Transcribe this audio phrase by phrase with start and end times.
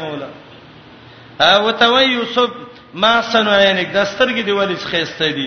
[0.00, 0.28] مولا
[1.40, 2.50] او تو یوسف
[2.94, 5.46] ما سنعینک دسترګې دی ولې خېسته دي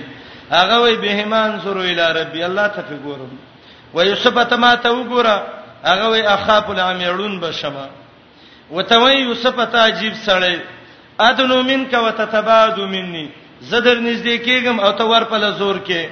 [0.53, 3.31] هغه وی بهمان زرو الی ربی الله ته ګورم
[3.93, 5.43] و یوسف ته ما ته وګوره
[5.85, 7.88] هغه وی اخاف العمیرون بشما
[8.71, 10.58] وتوی یوسف ته عجیب سړی
[11.20, 13.29] ادنو منک وتتبادو مني
[13.62, 16.08] زدر نږدې کېږم او ته ور په لزور کې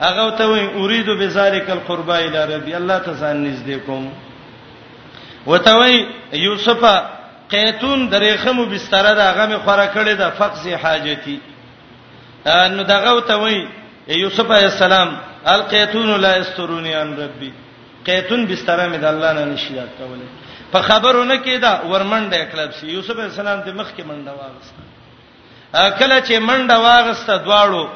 [0.00, 4.12] هغه ته وی اريد بذالک القربا الی ربی الله ته ځان نږدې کوم
[5.46, 6.84] وتوی یوسف
[7.50, 11.40] قیتون درې خمو بستر دا هغه مې خوره کړې ده فقز حاجتي
[12.74, 13.58] نو دغه ته وای
[14.08, 15.16] یوسف علی السلام
[15.54, 17.52] القیتون لا استرونی ان ربی
[18.04, 20.26] قیتون بستر مې د الله نه نشی راکوله
[20.72, 24.82] په خبرونه کې دا ورمنډه اکلب سی یوسف علی السلام ته مخ کې منډه واغسته
[25.98, 27.88] کله چې منډه واغسته دواړو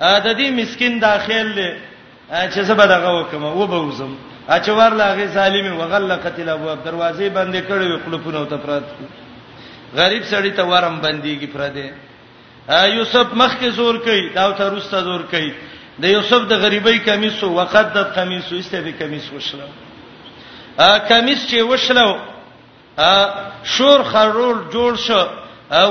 [0.00, 1.76] د دې مسكين داخل
[2.52, 4.16] چې زه به دغه وکم و به وزم
[4.48, 8.82] اچوار لاغه سالم وغلقت الابواب دروازې بندې کړې وي قلوبونه ته پرات
[9.96, 11.88] غریب سړی ته ورم بنديږي پر دې
[12.84, 15.52] یوسف مخ کې زور کوي دا ته روسته زور کوي
[16.02, 19.66] د یوسف د غریبۍ کمیسو وقدت قمیسو استه به کمیس وشلو
[20.78, 22.18] ا کمیس چې وشلو
[22.98, 23.34] ا
[23.64, 25.22] شور خرول جوړ شو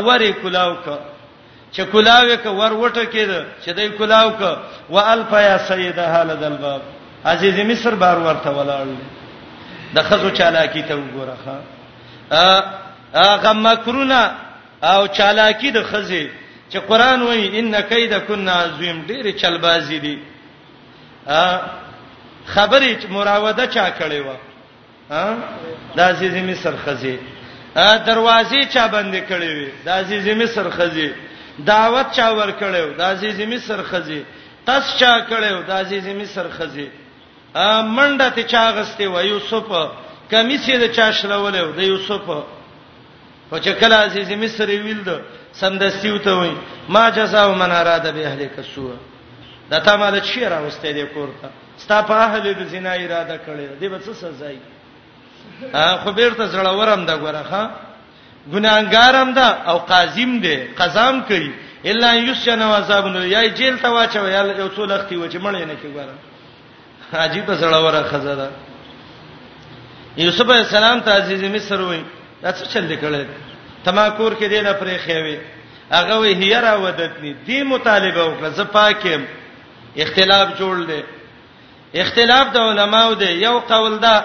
[0.04, 1.00] وری کلاو ک
[1.74, 4.42] چې کلاو ک ور وټه کېده چې دای کلاو ک
[4.90, 6.82] والف یا سیده حال دلباب
[7.26, 8.86] عزیز مصر بار ورته ولاړ
[9.96, 12.64] د خزو چالاکی ته وګوره ها
[13.14, 14.32] هغه مکرونه
[14.84, 16.28] او چالاکی د خزه
[16.72, 20.20] چې قران وایي ان کید کنا عظیم ډېر چلبازي دي
[21.28, 21.62] ا
[22.56, 24.34] خبرې مراوده چا کړې و
[25.10, 25.34] ها
[25.96, 27.18] د عزیز مصر خزه
[27.76, 31.10] ا دروازې چا بندې کړې وي د عزیز مصر خزه
[31.66, 34.22] دعوت چا ور کړو د عزیز مصر خزه
[34.68, 36.88] قص چا کړو د عزیز مصر خزه
[37.56, 39.64] ا منډه ته چاغسته و یوسف
[40.32, 45.22] کمیسې د چاشلولې د یوسف او چې کله عزیز مصر ویل د
[45.54, 46.52] سمدستیو ته وای
[46.90, 48.94] ما جزاء من اراده به اهل کسو
[49.72, 53.68] دا تا مال چی را واستې دې کورته ستا په اهل د زنا اراده کړې
[53.80, 54.50] دې به څه سزا
[55.74, 57.64] ا خو بیرته زړورم دا ګوره ها
[58.52, 61.52] ګناګارم دا او قاضیم دې قزام کوي
[61.86, 65.54] الا یسجن عذاب نو یا جیل ته واچو یا یو څو لختي و چې مړ
[65.72, 66.31] نه کې ګوره
[67.16, 68.50] عجیب زړوره خزه ده
[70.18, 72.04] یوسف علی السلام ته عزیز مصر وای
[72.44, 73.24] دا څه چل لیکل
[73.86, 75.38] تماکور کې دینه پرې خوي
[75.92, 79.24] هغه وی هیرا ودتنی دی مطالبه وکړه زه پاکم
[79.98, 81.04] اختلاف جوړ دی
[82.02, 84.22] اختلاف د علماو دی یو قول دا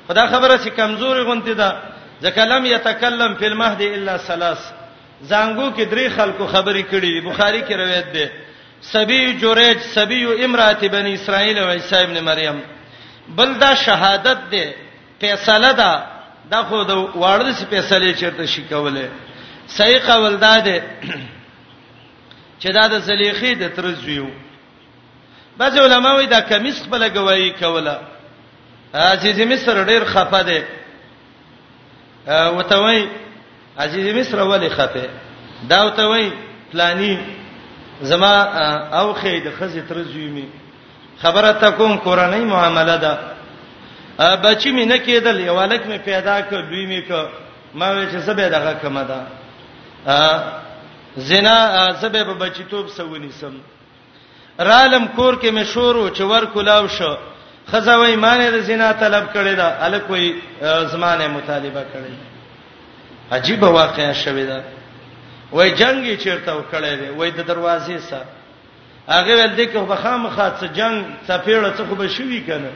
[0.07, 1.75] خدا خبره چې کمزوري غونتی ده
[2.21, 4.78] ځکه لم یتکلم فی المهد الا ثلاث
[5.21, 8.29] زنګو کې درې خلکو خبرې کړې دي بخاری کې روایت ده
[8.81, 12.59] سبي جوریج سبي امراته بني اسرائيل او عيسى ابن مريم
[13.29, 14.69] بل دا شهادت ده
[15.19, 16.03] فیصله ده
[16.51, 19.09] دا خو د واړه سي فیصله چیرته شیکوله
[19.67, 20.83] صحیح قول ده ده
[22.61, 24.25] چې دا د زليخي د ترزویو
[25.57, 27.99] بعض علما وایي دا کمیس په لګوي کوله
[28.93, 30.63] عزیز مصر ډیر خفه ده
[32.55, 33.07] وتوي
[33.83, 35.05] عزیز مصر ولې خپه
[35.69, 36.31] دا ته وای
[36.71, 37.17] پلانی
[38.01, 38.43] زما
[38.99, 40.45] او خې د خزې تر زویمي
[41.21, 43.13] خبره تکوم کورنۍ معامله ده
[44.43, 47.25] بچی مې نه کېدل یوالک مې پیدا کړ دوی مې کړ
[47.73, 49.19] ما وې چې سبه دغه کما ده
[51.17, 53.53] زنا سبه په بچیتوب سونی سم
[54.59, 57.17] رالم کور کې مې شورو چې ور کولاو شو
[57.71, 60.33] خزاوې مانې د زنا طلب کړی دا الکوې
[60.95, 62.13] زمانه مطالبه کړی
[63.31, 64.63] عجیب واقعیا شوې ده
[65.51, 68.25] وای جنگ چیرته وکړې ده وای د دروازې سره
[69.09, 72.69] هغه ول دې کو بخام خاصه جنگ سفیړه څه خو به شوي کنه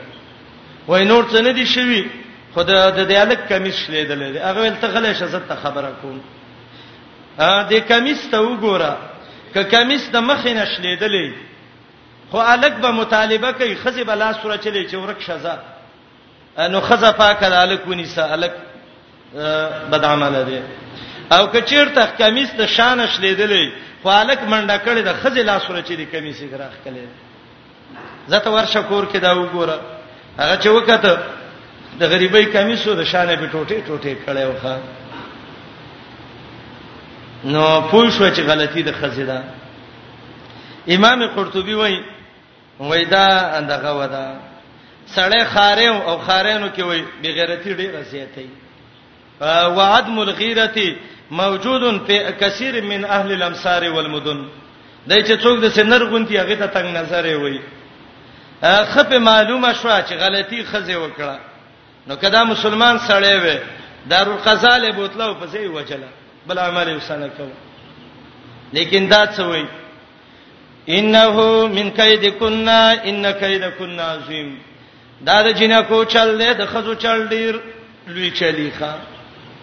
[0.88, 2.10] وای نور څه نه دي شوي
[2.54, 6.20] خدا د دیالک کمیس شلیدلې ده هغه ول ته غلې شزت ته خبره کوم
[7.38, 8.92] ا دې کمیس ته وګوره
[9.54, 11.32] ک کمیس د مخ نه شلیدلې
[12.30, 15.58] خو الک به مطالبه کوي خزی بلا سره چلی چې ورک شزا
[16.68, 18.52] نو خزا پاکه الک ونیسه الک
[19.92, 20.58] بد عمل دی
[21.36, 23.66] او کچیرته کمیس ته شان شلیدلې
[24.04, 27.04] خالق منډه کړې د خځې لاسونه چې د کمیس ګراخ کړي
[28.30, 29.76] زته ورشه کور کې دا وګوره
[30.38, 30.98] هغه چې وکړه
[32.00, 34.78] د غریبۍ کمیسو د شانې په ټوټه ټوټه کړي وخا
[37.44, 39.44] نو پوه شو چې غلطي د خځې ده
[40.88, 42.02] امام قرطبي وایي
[42.80, 43.26] وېدا
[43.58, 44.34] اندغه ودا
[45.16, 48.46] سړی خارې او خارېنو کې وایي بغیرتی ډیره زیاتې
[49.40, 50.94] وعدم الغیرتی
[51.30, 54.42] موجود فی کثیر من اهل الامصار والمدن
[55.10, 57.58] دای چې څوک د سنر غونتی هغه ته تنگ نظر وي
[58.94, 61.38] خپه معلومه شو چې غلطی خزه وکړه
[62.10, 63.58] نو کدا مسلمان سړی وي
[64.12, 67.46] دارو قزاله بوتلو پسې وچلا بل عمل وسنه کو
[68.78, 69.68] لیکن دا څه وایي
[70.88, 72.78] انه من کیدکنا
[73.12, 74.54] ان کیدکنا عظیم
[75.26, 77.54] دا د جنکو چل دی د خزو چل ډیر
[78.08, 78.92] لوی چلی ښا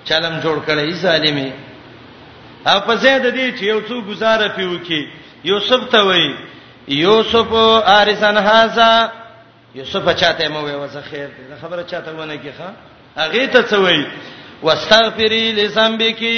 [0.03, 1.49] چلم جوړ کړی ظالمي
[2.71, 5.07] او په زید دي چې یو څو گزاره پیو کې
[5.49, 6.27] یوسف ته وای
[6.97, 7.53] یوسف
[7.95, 8.91] ارسن هاذا
[9.75, 12.67] یوسف چاته مو وای وسه خیر ده خبره چاته ونه کې ښا
[13.25, 14.03] اغه ته څه وای
[14.69, 16.37] واستغفری لذنبکی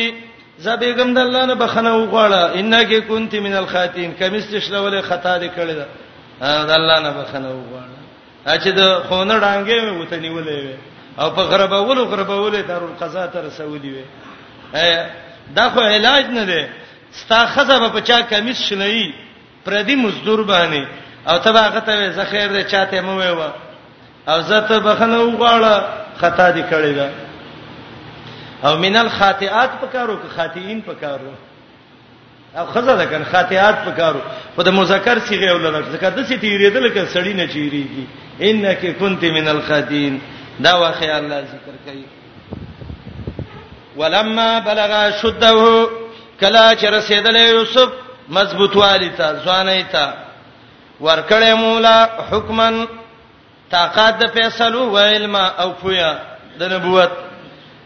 [0.59, 5.73] زبېګم د الله نه بخنه وغواړه انکه کنت من الخاتین کمیس تشلوله خطا دې کړی
[5.79, 5.85] ده
[6.69, 11.41] د الله نه بخنه وغواړه اچ د خونه ډانګې مې وته نیولې وې او په
[11.43, 14.05] غربولو غربولې دارو قضا ته رسولې وي
[15.55, 16.63] دا خو علاج نه دی
[17.11, 19.13] ستا خزه په چا کمیس شلې
[19.65, 20.85] پردي مزدور باندې
[21.29, 23.49] او ته هغه ته زه خیر دې چاته مو وې
[24.29, 25.73] او زه ته بخنه وغواړه
[26.21, 27.09] خطا دې کړې ده
[28.63, 31.31] او مینل خاطئات پکارو که خاطئین پکارو
[32.57, 34.19] او خزه ده کنه خاطئات پکارو
[34.57, 38.07] په د مذکر صيغه ولر ذکر د سې تیریدل ک سړی نه چیریږي
[38.39, 40.19] انک کنت من الخاطئین
[40.59, 42.05] دا واخه الله ذکر کوي
[43.97, 45.87] ولما بلغ شده
[46.41, 47.89] کلا چې رسیدل یوسف
[48.29, 50.13] مضبوط والتا ځواني تا
[51.01, 52.85] ورکړې مولا حکمن
[53.71, 56.13] طاقت د فیصلو و علم او پویا
[56.59, 57.11] د نبوت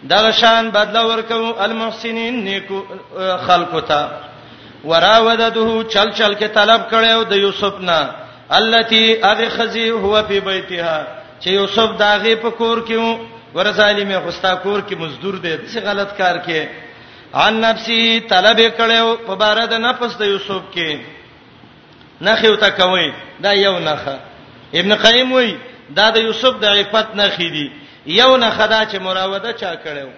[0.03, 2.83] دا شان بدلا ورکو المحسنین نیکو
[3.47, 4.07] خلقو ته
[4.83, 8.09] وراودته چل چل کې طلب کړو د یوسف نه
[8.51, 13.17] التي اغه خزي هو په بيتها چې یوسف داغه په کور کې وو
[13.55, 16.67] ور ظالمې خوستا کور کې مزدور دی څه غلط کار کې
[17.33, 20.97] ان نفسي طلب کړو په بار د نفس د یوسف کې
[22.27, 23.07] نخي وتا کوي
[23.43, 24.15] دا یو نخه
[24.79, 25.51] ابن قیم وای
[25.97, 27.67] دا د یوسف د عفت نخي دی
[28.21, 30.09] یو نخه دا چې مراوده چا کړو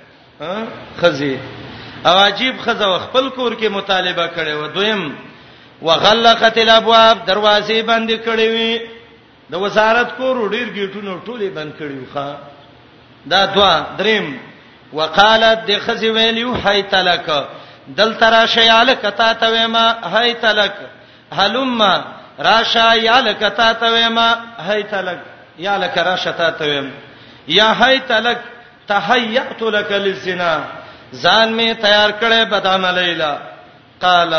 [0.41, 0.53] ها
[1.01, 1.37] خزي
[2.07, 5.03] او عجیب خزه خپل کور کې مطالبه کړو دویم
[5.81, 8.81] وغلقت الابواب دروازې بند کړې وي
[9.51, 12.27] د وزارت کور ډیر گیټونو ټوله بند کړیو ښا
[13.31, 14.25] دا دوا دریم
[14.97, 17.25] وقالت د خزی ویلیو حی تلک
[17.97, 20.73] دل ترا شیال کتا تویما حی تلک
[21.37, 21.81] هلم
[22.47, 24.27] راشا یال کتا تویما
[24.67, 25.19] حی تلک
[25.67, 26.89] یال کراشتا تویم
[27.57, 28.37] یا حی تلک
[28.91, 30.53] تحیات لک للزنا
[31.13, 33.31] ځان می تیار کړې بدام لیلا
[34.05, 34.29] قال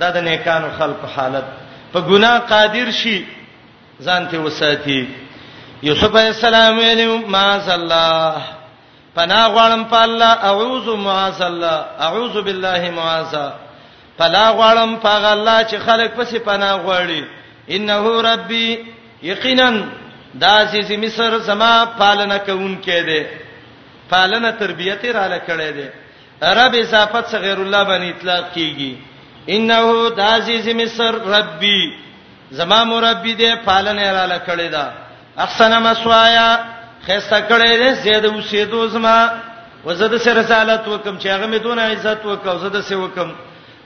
[0.00, 1.44] دا د نیکانو خلق حالت
[1.92, 3.18] په ګناه قادر شي
[4.06, 5.00] ځان ته وساتي
[5.82, 7.44] یوسف علی السلام علیه ما
[7.76, 8.42] الله
[9.16, 11.76] پنا غړم په الله اعوذ معاذ الله
[12.08, 13.32] اعوذ بالله معاذ
[14.18, 17.24] پلا غړم په الله چې خلک پسې پنا غوړي
[17.74, 18.76] انه ربي
[19.22, 19.70] یقینا
[20.34, 23.26] دا چې مصر زما پالنه کوونکې ده
[24.12, 25.86] پالنه تربیته را لکړې ده
[26.58, 28.96] رب اضافت غیر الله باندې اطلاق کیږي
[29.48, 32.09] انه د عزیز مصر ربي
[32.52, 34.86] زما مربي دې پالنه را لکړې ده
[35.38, 36.48] احسن مسوایا
[37.06, 39.18] خسته کړې دې زید اوسېدو زما
[39.86, 43.28] وزد سره رسالت وکم چې هغه مې دون عزت وکاو زد سره وکم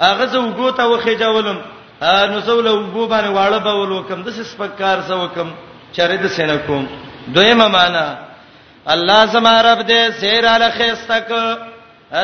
[0.03, 1.59] هغه زه وګوتا وخې جولم
[2.31, 5.51] نو زول وګو باندې واړه به ولوکم د سپکار زه وکم
[5.97, 6.89] چرې د سینه کوم
[7.35, 8.19] دویمه معنا
[8.87, 11.29] الله زما رب دې سیر علی خستک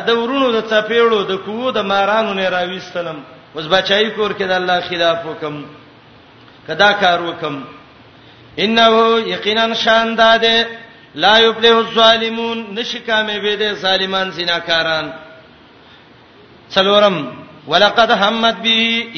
[0.07, 3.17] د ورونو د چپېړو د کوو د مارانو نه راويستلم
[3.55, 5.65] وس بچای کور کې د الله خلاف وکم
[6.71, 7.55] کدا کار وکم
[8.65, 8.89] انه
[9.35, 10.57] یقینا شان داده
[11.23, 15.07] لا یفلح الظالمون نشکامه به دي ظالمان زناکاران
[16.75, 17.17] څلورم
[17.69, 18.69] ولقد همت به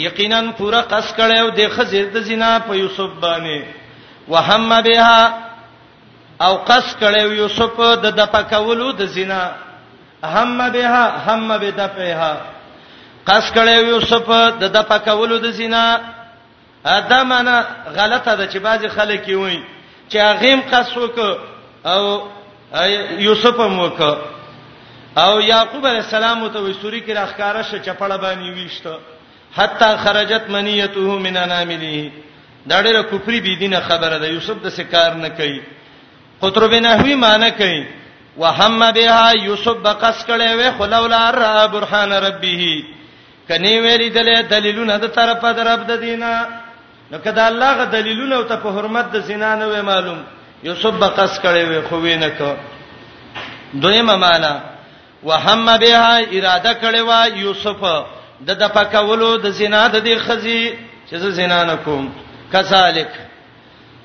[0.07, 3.61] یقینا پورا قص کړو د خزر د زنا په یوسف باندې
[4.29, 5.19] وهم بها
[6.41, 9.51] او قص کړو یوسف د د پکولو د زنا
[10.25, 12.35] هم بها هم بدفها
[13.27, 14.29] قص کړو یوسف
[14.63, 15.87] د د پکولو د زنا
[16.85, 17.65] دا معنا
[17.97, 19.63] غلطه ده چې بعضی خلک وي
[20.11, 21.39] چې هغه هم قصوک
[21.87, 22.23] او
[23.19, 24.01] یوسف هم وک
[25.19, 28.99] او یعقوب علی السلام ته وې سوري کې راخکاره شه چپړه باندې ویشته
[29.57, 32.11] حتا خرجت منیته من انامله
[32.67, 35.63] دا ډېر کفر بی دینه خبره ده یوسف د سکار نه کوي
[36.43, 37.87] قطرب نحوی معنی کوي
[38.37, 42.83] وهم بها یوسف بقص کړي وې خلولا را برهان ربه
[43.49, 46.49] کني ویلې دلې دلیلونه د طرفه درب د دینه
[47.13, 50.21] نو کدا الله غ دلیلونه او ته په حرمت د زنا نه وې معلوم
[50.67, 52.51] یوسف بقص کړي وې خو وې نه کو
[53.83, 54.53] دویمه معنا
[55.23, 57.83] وهم بها اراده کړي وا یوسف
[58.49, 60.63] د د پکولو د زنا د دې خزي
[61.11, 62.05] چې زنا نه کوم
[62.53, 63.11] کذالک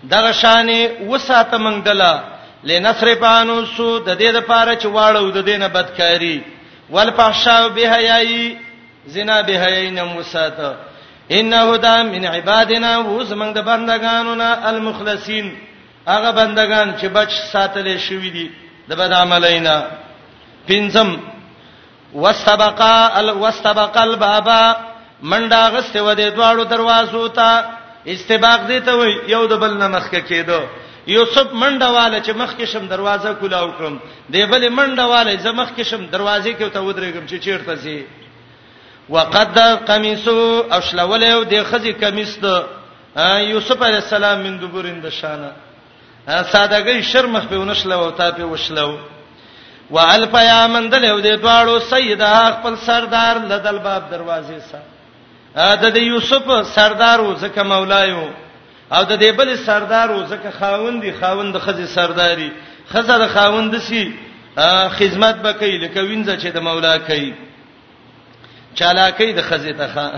[0.03, 2.13] دغه شانې وساته منګدلا
[2.63, 6.41] لنصرفانو سو د دې د پاره چې واړو د دې نه بدکاری
[6.89, 8.45] والفحشاء بهایي
[9.15, 10.71] زنا بهایي نه وساته
[11.31, 15.47] انه دا من عبادنا و زمنګ د بندگانو نه المخلصین
[16.07, 18.47] هغه بندگان چې بچ ساتلې شوې دي
[18.89, 19.75] د بد عملینا
[20.69, 21.09] پنځم
[22.13, 24.63] وسبقا ال وسبقا البابا
[25.23, 27.63] منډا غسته و دې دواړو دروازو ته
[28.13, 30.61] استباق دي ته وي یو د بل نه مخکې کېدو
[31.07, 33.93] یوسف منډواله چې مخکې شم دروازه کولاو کړم
[34.31, 37.97] دی بل منډواله زمخ کې شم دروازه کې ته ودرېږم چې چیرته سي
[39.09, 42.53] وقد قميصو او شلولیو د خزي قميص ته
[43.41, 45.51] یوسف علی السلام من دبرین د شانه
[46.51, 48.97] سادهګي شرمخ په ونشلو او تا په وشلو
[49.91, 55.97] والف یا من دلیو د دواړو سیدا خپل سردار لدل باب دروازې سره د د
[55.97, 58.27] یوسف سردار او زکه مولایو
[58.93, 62.51] او د دې بل سردار او زکه خاوندې خاوند خزي سرداري
[62.93, 64.05] خزه د خاوند سي
[64.99, 67.33] خدمت به کوي لکه وینځه چې د مولا کوي
[68.79, 70.11] چالاکی د خزیته خان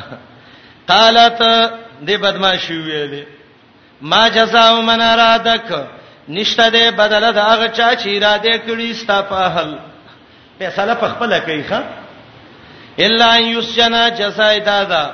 [0.91, 1.39] قالت
[2.07, 3.23] دې بدمعشي ویلې
[4.01, 5.69] ما جزاء من ارادک
[6.35, 9.71] نشته دې بدله د هغه چا چې اراده کړی ستا په حل
[10.59, 11.81] فیصله په خپل کوي ښا
[13.05, 15.05] الا یسجنا جزاء دادا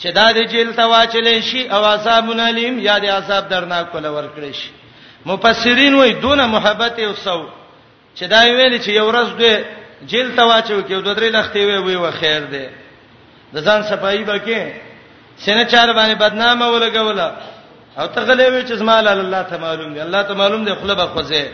[0.00, 4.06] چې دا دې جیل ته واچلې شي او عذابون الیم یا دې عذاب درناک کول
[4.06, 4.70] ورکړي شي
[5.26, 7.48] مفسرین وایي دونه محبت او سو
[8.16, 9.54] چې دا ویل چې یو ورځ دې
[10.10, 12.66] جیل ته واچو کې دوه درې لختې وي وي خیر دې
[13.54, 14.58] د ځان صفائی وکې
[15.44, 17.28] سینه چار باندې بدنامه ولګولا
[17.98, 20.72] او ته غلې وې چې زما لاله الله ته معلوم دی الله ته معلوم دی
[20.74, 21.44] خپل بخوځه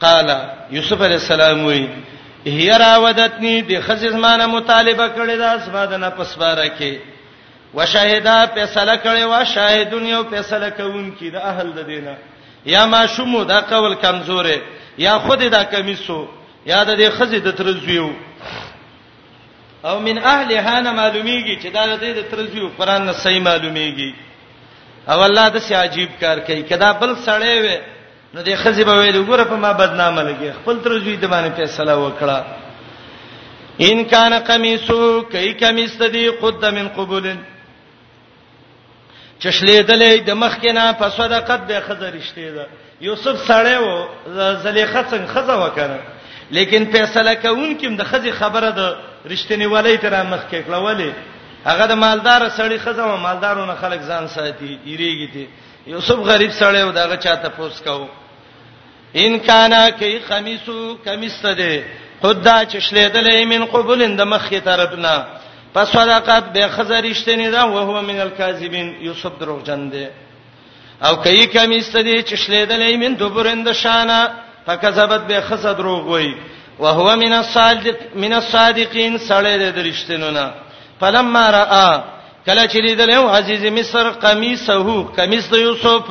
[0.00, 0.28] قال
[0.70, 1.88] یوسف علی السلام وی
[2.46, 6.92] هي راودتنی د خزې زمانه مطالبه کړې ده اسبادنه پسواره کې
[7.74, 12.14] وشاهدا فیصله کړې وا شاهدون یو فیصله کوونکی د اهل د دینه
[12.66, 14.58] یا ما شومو دا قول کمزورې
[14.98, 16.28] یا خود دا کمیسو
[16.66, 18.08] یا د دې خزې د ترزویو
[19.88, 24.10] او من اهلها نه معلومیږي چې دا د دې د ترجمه قران نه صحیح معلومیږي
[25.10, 27.76] او الله د څه عجیب کار کوي کدا بل سړی وي
[28.34, 31.94] نو د خزی به ویل ګوره په ما بدنامه لګي خپل ترجمه د باندې فیصله
[31.98, 32.38] وکړه
[33.88, 35.02] ان کان قمیصو
[35.32, 37.26] کای قمیص دی قد من قبول
[39.42, 42.66] چشلې دلې د مخ کې نه په صدقت به خزر رښتې ده
[43.06, 43.94] یوسف سړی وو
[44.64, 45.98] زلیخه څنګه خزه وکړه
[46.50, 48.82] لیکن فیصله کوونکې د خزي خبره د
[49.32, 51.10] رښتینی ولې تر مخ کې کړه ولې
[51.68, 55.48] هغه د مالدار سړی خزمه مالدارونه خلک ځان ساتي یریږي ته
[55.92, 58.06] یوسف غریب سړی و دغه چاته پوس کاو
[59.22, 61.72] ان کانا کی خمیسو کمیسته ده
[62.22, 65.16] خدا چشلې دلې من قبولند مخې طرفنا
[65.74, 70.06] پس صدقات به خزرشتنی دا او هو من الکاذبین یوسف دروغجن دی
[71.06, 76.34] او کای کمیسته دي چې شلیدلې من دوبرند شانه فکذبت به خصد روغ وای
[76.80, 80.46] وهو من الصادق من الصادقین سړی د رښتینو نه
[81.00, 82.04] فلما را
[82.46, 84.78] کله چې لیدل یو عزیز مصر قمیصه
[85.16, 86.10] قمیص د یوسف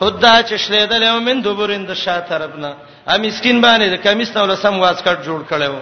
[0.00, 2.70] خدا چې شلیدل یو من دوبرند شا طرفنا
[3.14, 5.74] ا مسكين باندې د قمیص نو لسم واسکټ جوړ کړو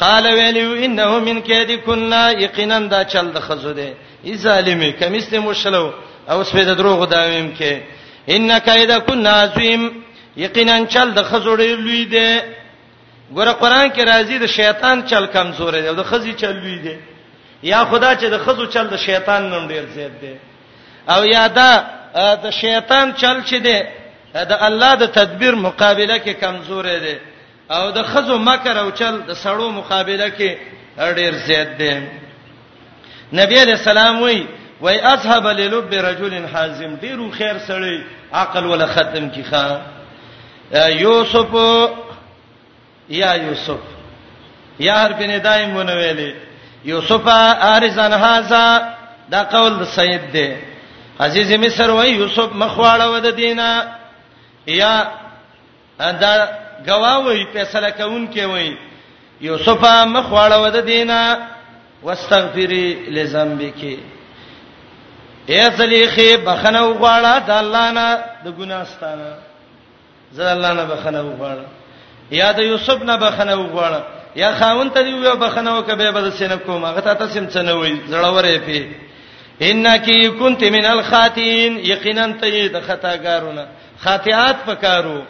[0.00, 5.26] قال ویلو انه من کید کنا یقینا دا چل د خزو دی ای ظالمی قمیص
[5.30, 5.90] ته مشلو
[6.30, 7.74] او سپید دروغ داویم کې
[8.34, 9.82] ان کید کنا عظیم
[10.46, 12.30] یقینا چل د خزوړې لوی دی
[13.36, 16.96] ګوره قران کې راځي د شیطان چل کمزور دی او د خزي چل لوی دی
[17.62, 20.34] یا خدا چې د خزو چل د شیطان نوم ډیر زیات دی
[21.14, 21.72] او یا دا
[22.44, 23.78] د شیطان چل چې دی
[24.50, 27.16] د الله د تدبیر مقابله کې کمزور دی
[27.70, 30.50] او د خزو مکر او چل د سړو مقابله کې
[31.18, 31.92] ډیر زیات دی
[33.40, 34.46] نبی علیہ السلام وی
[34.80, 37.96] وای اذهب للب رجل حازم ډیرو خیر سړی
[38.32, 39.80] عقل ولا ختم کی خان
[40.72, 41.54] یوسف
[43.08, 43.82] یا یوسف
[44.78, 46.34] یا حرف ندایم ونویلې
[46.84, 48.94] یوسف ارزان هاذا
[49.30, 50.54] دا قول د سید دی
[51.20, 53.86] عزیز مصر وای یوسف مخواړه ود دینه
[54.66, 55.06] یا
[55.98, 56.48] دا
[56.86, 58.76] گواوی فیصله کون کې وای
[59.40, 61.38] یوسف مخواړه ود دینه
[62.02, 63.96] واستغفری لذنبکی
[65.46, 69.47] اے زلیخه بخنه وغواړه د الله نه د ګناستانه
[70.34, 71.66] زه الله نه بخنه وغواړم
[72.40, 74.02] یا د یوسف نه بخنه وغواړم
[74.42, 77.74] یا خاون ته یو بخنه وکبه به سینه کوم هغه ته تاسو هم څه نه
[77.80, 78.80] وي زړورې پی
[79.66, 83.64] انکی کنت من الخاتین یقینا ته د خطاګارونه
[84.04, 85.20] خاطئات پکارو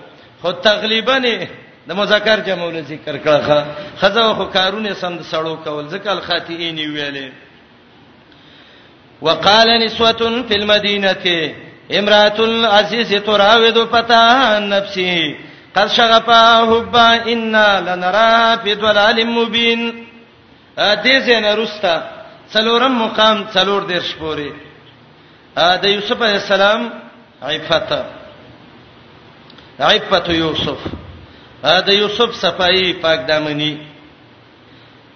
[0.43, 1.49] خو تغلیبا نه
[1.89, 3.63] د مذکر جمع ذکر کړه
[4.01, 7.31] خزه خو کارونه سم سړو کول ځکه الخاتئین ویلې
[9.23, 11.13] وقال نسوه في المدينه
[11.91, 15.37] امرات العزیز تراود فتاه نفسي
[15.77, 17.55] قد شغفا حبا ان
[17.87, 20.07] لنرا في ضلال مبين
[20.79, 21.99] ا دې زنه رستا
[22.53, 24.51] څلورم مقام څلور دیرش پوري
[25.57, 26.89] ا د یوسف علی السلام
[27.43, 27.93] عفت
[29.81, 30.87] عفت یوسف
[31.65, 33.73] ا د یوسف صفائی پاک دامنی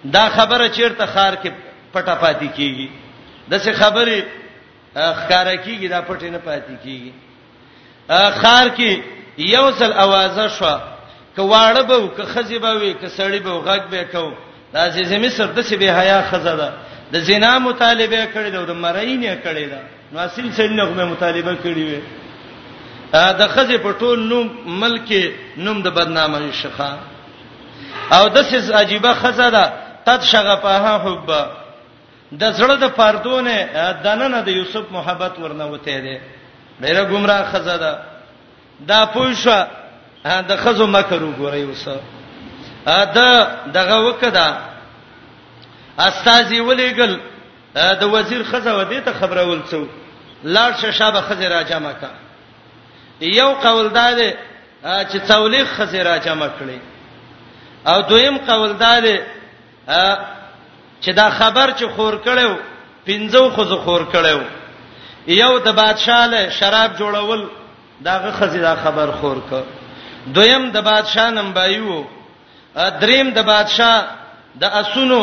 [0.05, 1.49] دا خبره چیرته خار کې
[1.93, 2.87] پټه پاتې کیږي
[3.51, 4.23] دغه خبره
[4.95, 7.11] خار کیږي دا پټ نه پاتې کیږي
[8.41, 9.01] خار کې
[9.37, 10.77] یو سل اوازه شو
[11.37, 14.31] کواړه به او که خزی به وي که سړی به غږ به کو
[14.73, 16.71] دا چې زمي سر د سی به حیا خزه ده
[17.13, 19.79] د زنا مطالبه کړی دا د مرای نه کړی دا
[20.11, 22.01] نو اصل څنګه کومه مطالبه کړی وي
[23.13, 25.11] دا خزی په ټول نوم ملک
[25.57, 26.97] نوم د بدنامه شخه
[28.11, 29.73] او د سی عجيبه خزه ده
[30.05, 31.31] تد شغفها حب
[32.39, 33.55] د زړه د پردونه
[34.03, 36.17] دننه د یوسف محبت ورنه وته دی
[36.81, 37.93] بیره گمراه خزه ده
[38.89, 39.57] دا پوښه
[40.49, 41.85] د خزو مکر وګورئ اوس
[43.17, 43.29] دا
[43.77, 44.49] دغه وکدا
[45.99, 47.13] استاذي ولېګل
[47.75, 49.83] د وزیر خزه و دې ته خبره ولڅو
[50.43, 52.09] لاړ شه شابه خزه را جمع کا
[53.21, 54.33] یو قول دا دی
[54.83, 56.79] چې تولیخ خزه را جمع کړي
[57.89, 59.17] او دویم قول دا دی
[61.03, 62.51] چې دا خبر چې خور کړو
[63.07, 64.39] پنځو خو خور کړو
[65.41, 67.41] یو د بادشاہ له شراب جوړول
[68.07, 69.63] داغه خزیدا خبر خور ک
[70.35, 71.97] دویم د بادشاہ نمبایو
[73.01, 73.95] دریم د بادشاہ
[74.61, 75.19] د اسونو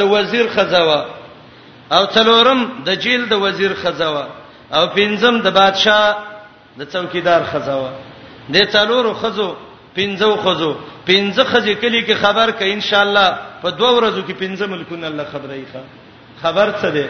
[0.00, 1.00] د وزیر خزاوه
[1.94, 4.24] او څلورم د جیل د وزیر خزاوه
[4.76, 6.04] او پنځم د بادشاہ
[6.78, 7.90] د څوکیدار خزاوه
[8.54, 9.50] د څلورو خزو
[9.94, 10.72] پنځو خزو
[11.08, 13.28] پنځه خزې کلی کې خبر ک ان شاء الله
[13.62, 15.80] په دوه ورځو کې پنځه ملکونه الله خبرې ښه
[16.42, 17.06] خبر څه دی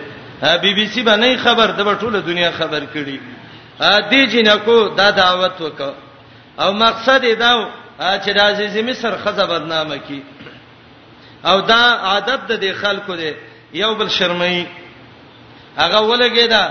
[0.63, 3.19] بی بی سی باندې خبر د ټوله دنیا خبر کړي
[3.81, 5.81] ا دې جنکو دا دعوت وک
[6.61, 7.53] او مقصد دا
[7.99, 10.23] چې د عزیز مصر خزه بدنامه کی
[11.45, 13.33] او دا عادت د خلکو دی
[13.73, 14.65] یو بل شرمای
[15.77, 16.65] هغه ولګی دا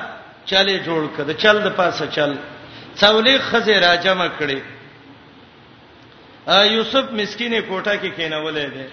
[0.45, 2.35] چلې جوړ کړه چل د پاسه چل
[2.97, 4.57] څولې خزه راجمه کړي
[6.57, 8.85] یوسف مسکینه کوټه کې کینولې ده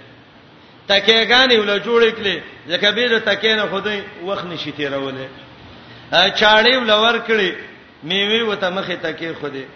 [0.89, 2.37] تکېګانې ول جوړې کړې
[2.73, 5.29] ځکه به د تکېنه خدای وخت نشي تیرولې
[6.41, 7.53] چاړې ول ور کړې
[8.11, 9.67] میوي وته مخې تکې خدای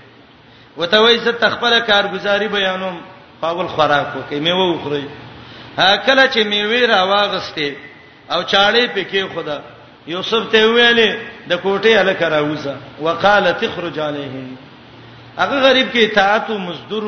[0.76, 3.00] وته وای زه تخپل کارګزاري بیانوم
[3.40, 5.04] پاول خوراک وکې میوه وخوري
[6.06, 7.72] کله چې میوه راواغستې
[8.32, 9.60] او چاړې پکې خدا
[10.06, 11.10] یوسف ته ویلې
[11.48, 14.56] د کوټې الک راوځه وقاله تخرج علیهم
[15.38, 17.04] هغه غریب کې اطاعت او مزدور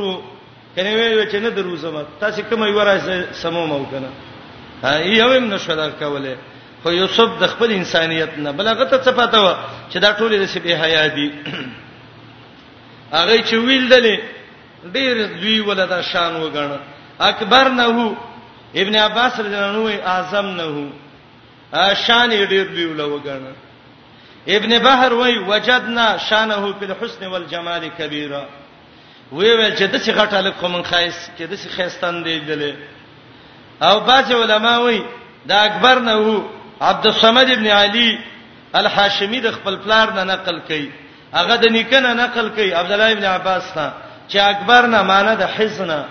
[0.76, 4.08] کنه وی چې نه درو زما تاسو کوم یو راځه سمو مو کنه
[4.82, 6.37] ها یو هم نشو دا کوله
[6.82, 9.50] خو یوسف د خپل انسانیت نه بلغت څه پته و
[9.90, 11.28] چې دا ټول د سبه حیا دي
[13.12, 14.18] هغه چې ویل دلې
[14.92, 16.78] ډیر دوی ولدا شان وګڼه
[17.20, 18.14] اکبر نه هو
[18.85, 23.54] ابن عباس رضی الله عنه اعظم نه هو شان یې ډیر دوی ولوګڼه
[24.56, 28.44] ابن بحر وای وجدنا شانه په الحسن والجمال کبیره
[29.33, 32.73] وی وی چې د څه غټه لکه من خایس چې د څه خیستان دی دلې
[33.87, 34.99] او باج علماء وی
[35.53, 36.35] دا اکبر نه وو
[36.88, 38.09] عبد الصمد ابن علي
[38.81, 40.87] الحاشمي د خپل پلار نه نقل کړي
[41.37, 43.87] هغه د نیکنه نقل کړي عبد الله ابن عباس ته
[44.29, 46.05] چې اکبر نه معنی د حزن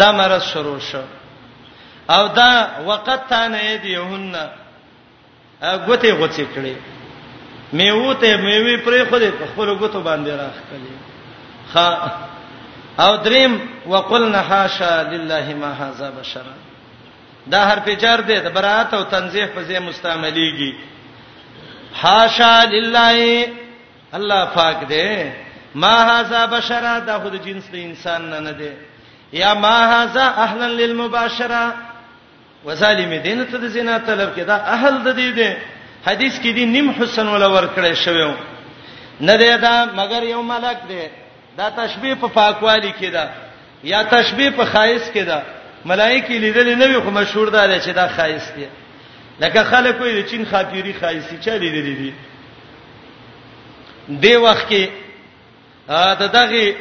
[0.00, 1.02] دا مرض شروع شو
[2.16, 2.50] او دا
[2.90, 4.36] وقت تانه یدیهن
[5.62, 6.76] غوته غوڅې کړې
[7.80, 11.13] میوه ته میوه پرې خو دې خپل غوته باندې راخ کړې
[11.74, 11.86] خا
[13.04, 13.52] او دریم
[13.92, 16.54] وقلنا حاشا لله ما هذا بشرا
[17.52, 20.72] دا حرف جر دی د برات او تنزیه په ځای مستعمليږي
[22.02, 23.08] حاشا لله
[24.16, 25.10] الله پاک دی
[25.82, 28.70] ما هذا بشرا دا خود جنس د انسان نه نه دی
[29.32, 31.64] یا ما هذا اهلا للمباشره
[32.66, 35.50] وظالم دین ته د زنا طلب کې دا اهل د دې دی
[36.08, 38.26] حدیث کې دی نیم حسن ولا ور کړی شوی
[39.20, 41.02] نه دی دا مگر یو ملک دی
[41.58, 43.28] دا تشبیه په پاکوالی کې ده
[43.84, 45.42] یا تشبیه په خایس کې ده
[45.84, 48.66] ملایکی لیدل نه وي خو مشهور ده چې دا خایس دي
[49.40, 52.12] لکه خلک وایي چین خاطيري خایسي چا لیدلې دي
[54.08, 54.88] دی وخت کې
[55.88, 56.74] دا دغه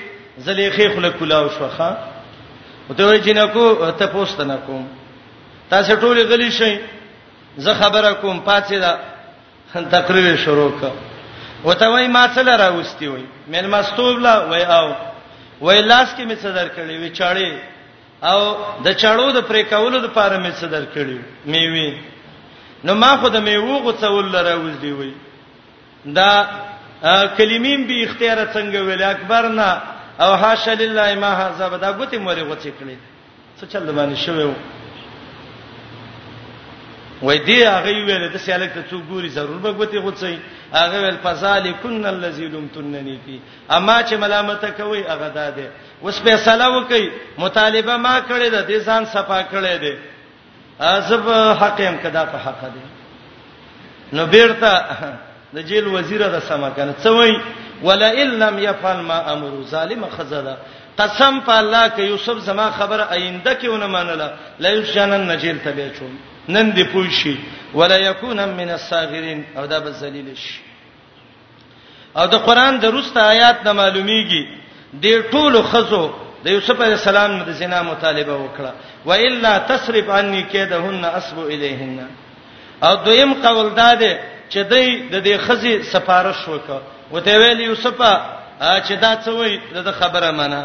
[0.45, 1.97] زلیخې خلک کلاو شوخه
[2.89, 4.87] وته وایي جنکو ته پوښتنه نا کوم
[5.69, 6.79] تاسو ټول غلی شئ
[7.57, 8.99] زه خبره کوم پاتې ده
[9.73, 11.12] تقریر شروع کړه
[11.65, 14.87] وته وای ما څه لره واستي وای مېل مستوب لا وای او
[15.61, 17.51] وای لاس کې می صدر کړي وی چاړي
[18.29, 18.39] او
[18.85, 21.19] د چاړو د پرې کولو د پاره می صدر کړي
[21.51, 21.89] می وی
[22.85, 25.13] نو ما خو د میوه غوڅول لره واستي وای
[26.17, 26.29] دا
[27.37, 29.69] کلمین به اختیار څنګه ویل اکبر نه
[30.23, 32.95] او حاشا لله ما هذا بدا غوتې مورې غوڅې کړي
[33.59, 34.53] څه چل باندې شوو
[37.23, 40.39] وای دی هغه ویل د سیالک ته څو ګوري ضرور بغوتی غوڅي
[40.73, 43.39] هغه ویل فذالکن الذی لمتننی فی
[43.71, 45.67] اما چې ملامت کوي هغه داده
[46.03, 49.97] اوس په سلام وکي مطالبه ما کړی د دې ځان صفا کړی دی
[50.89, 51.29] ازب
[51.61, 52.83] حق هم کدا په حق دی
[54.19, 54.83] نو بیرته
[55.53, 57.39] د جیل وزیر د سما کنه څه وای
[57.83, 60.57] ولا ان لم يفعل ما امر ظالم خذلا
[60.97, 66.19] قسم په الله کې یوسف زما خبر آینده کې ونه منله لا یشنن نجیل تبعچوم
[66.49, 67.37] نن دی پوه شي
[67.73, 70.59] ولا یکون من الصاغرین او دا به ذلیل شي
[72.17, 74.43] او د قران د روسته آیات نه معلومیږي
[74.93, 76.09] د ټولو خزو
[76.43, 78.71] د یوسف علی السلام د زنا مطالبه وکړه
[79.05, 81.99] و الا تصرف عني كيدهن اسب الیهن
[82.83, 86.79] او دویم قول داده چې دای د دې خزي سفارش وکړه
[87.13, 87.93] وته ویل یوسف
[88.87, 90.63] چې دا څه وای د خبره مانه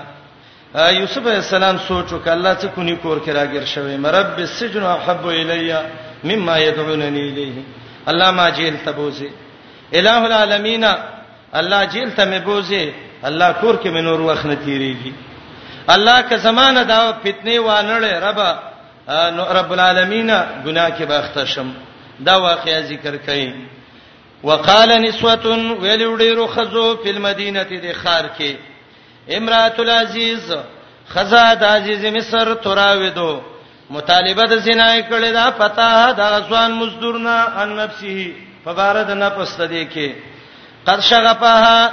[0.75, 5.27] یوسف علیہ السلام سوچو ک الله څه کونی کور کې راګر شوی مرب السجن احب
[5.29, 5.81] الیا
[6.25, 7.63] مما يدعونني الیه
[8.09, 9.29] الله ما جیل تبوزی
[9.93, 10.85] الہ العالمین
[11.53, 12.91] الله جیل ته مبوزی
[13.23, 15.13] الله کور کې منور وخت نه تیریږي
[15.89, 18.41] الله که زمانہ دا فتنه وانړې رب
[19.37, 20.29] نو رب العالمین
[20.65, 21.73] ګناه کې باخته شم
[22.21, 23.53] دا واقعیا ذکر کړي
[24.45, 25.39] وقال نسوه
[25.81, 28.57] ویل وډیرو خزو په مدینه د خار کې
[29.37, 30.51] امرات العزیز
[31.09, 33.31] خزا د عزیز مصر تراویدو
[33.97, 38.33] مطالبه د زنا کړي دا فتاه د غسوان مزدورنا ان نفسه
[38.65, 40.13] فبارد نفس ته دی کې
[40.89, 41.89] قد شغفها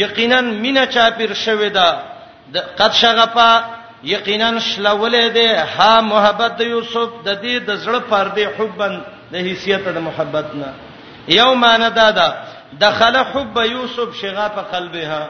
[0.00, 1.88] یقینا مینا چاپیر شوی دا
[2.80, 3.50] قد شغفا
[4.12, 9.00] یقینا شلولې ده ها محبت د یوسف د دې د زړه پردې حبن
[9.32, 10.72] د حیثیت د محبت نه
[11.38, 12.28] یوم ان دادا
[12.84, 15.22] دخل حب یوسف شغف قلبها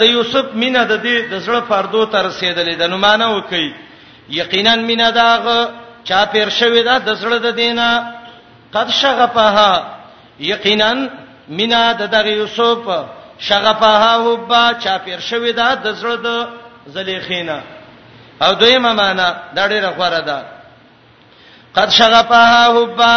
[0.00, 3.66] د یوسف مینا د دې د زړه فردو تر رسیدلې د نمانه وکي
[4.40, 5.58] یقینا مینا داغه
[6.08, 7.88] چا پیر شوی دا د زړه د دینه
[8.74, 9.72] قد شغفها
[10.52, 10.90] یقینا
[11.58, 12.78] مینا د دغه یوسف
[13.48, 16.28] شغفها وبا چا پیر شوی دا د زړه د
[16.94, 17.58] زلیخینا
[18.44, 20.38] او دویمه معنا دا ډیره غوړه ده
[21.76, 23.14] قد شغفها وبا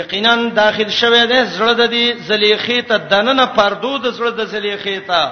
[0.00, 4.98] یقینا داخل شوی دی زړه د دې زلیخې ته دننه پردو د زړه د زلیخې
[5.06, 5.22] ته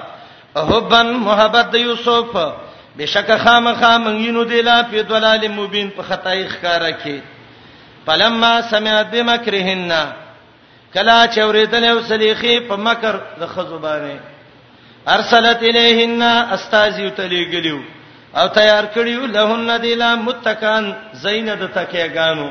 [0.55, 2.35] حبن محبت د یوسف
[2.97, 7.17] بشک خامخا منګینو دلا په دلال مبین په خدای ښکارا کې
[8.05, 9.91] پلمما سمعت بمکرهن
[10.93, 14.17] کلا چوریدل او سلیخي په مکر د خزبانه
[15.07, 17.81] ارسلت الیهن استازیو تلیګلیو
[18.35, 22.49] او تیار کړیو لهن دلا متکان زیند تکیګانو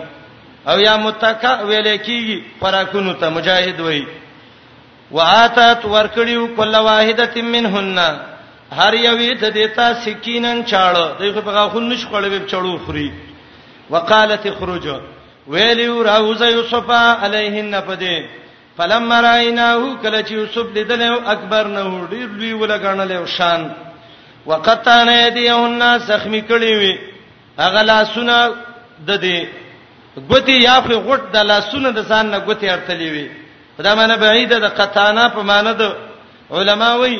[0.68, 4.02] او یا متکا ویلې کیږي پراکونو ته مجاهد وای
[5.16, 8.00] واتت ورکړیو کل واحده منهن
[8.72, 13.12] هر یوې ته دیتا سکینن چاړه دغه په غاخون نش خړلې چړو خوري
[13.94, 14.88] وقالت اخرج
[15.52, 18.22] ویلیو راوز یوسف علیهن پدې
[18.80, 21.02] فلما رایناه کله چې یوسف لیدل
[21.36, 23.66] اکبر نه ډیر لوی ولګانل او شان
[24.50, 26.98] وقطعن یدیهن زخمی کړی وی
[27.64, 28.38] هغه لاسونه
[29.06, 29.46] د دې
[30.30, 33.28] غوتی یا په غټ د لاسونه د ځان نه غوتی ارتلی وی
[33.78, 35.82] په دا معنی بعیده د قطانا په معنی د
[36.50, 37.14] علماوی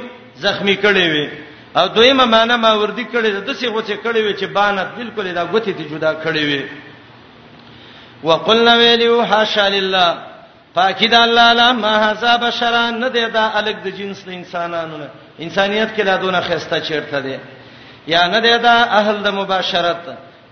[0.44, 1.29] زخمی کړي وي
[1.77, 5.42] او دویمه معنی ما وردی کړي د څه غوڅه کړي وي چې بانت بالکل دا
[5.44, 6.62] غوته ته جدا کړي وي
[8.25, 10.16] وقلنا ویلو حاشا لله
[10.75, 14.97] پاکی د الله لا ما حسا بشرا نه دی دا الګ د جنس د انسانانو
[14.97, 15.09] نه
[15.40, 17.37] انسانيت کې لا دونه خسته چیرته دی
[18.07, 20.03] یا نه دی دا اهل د مباشرت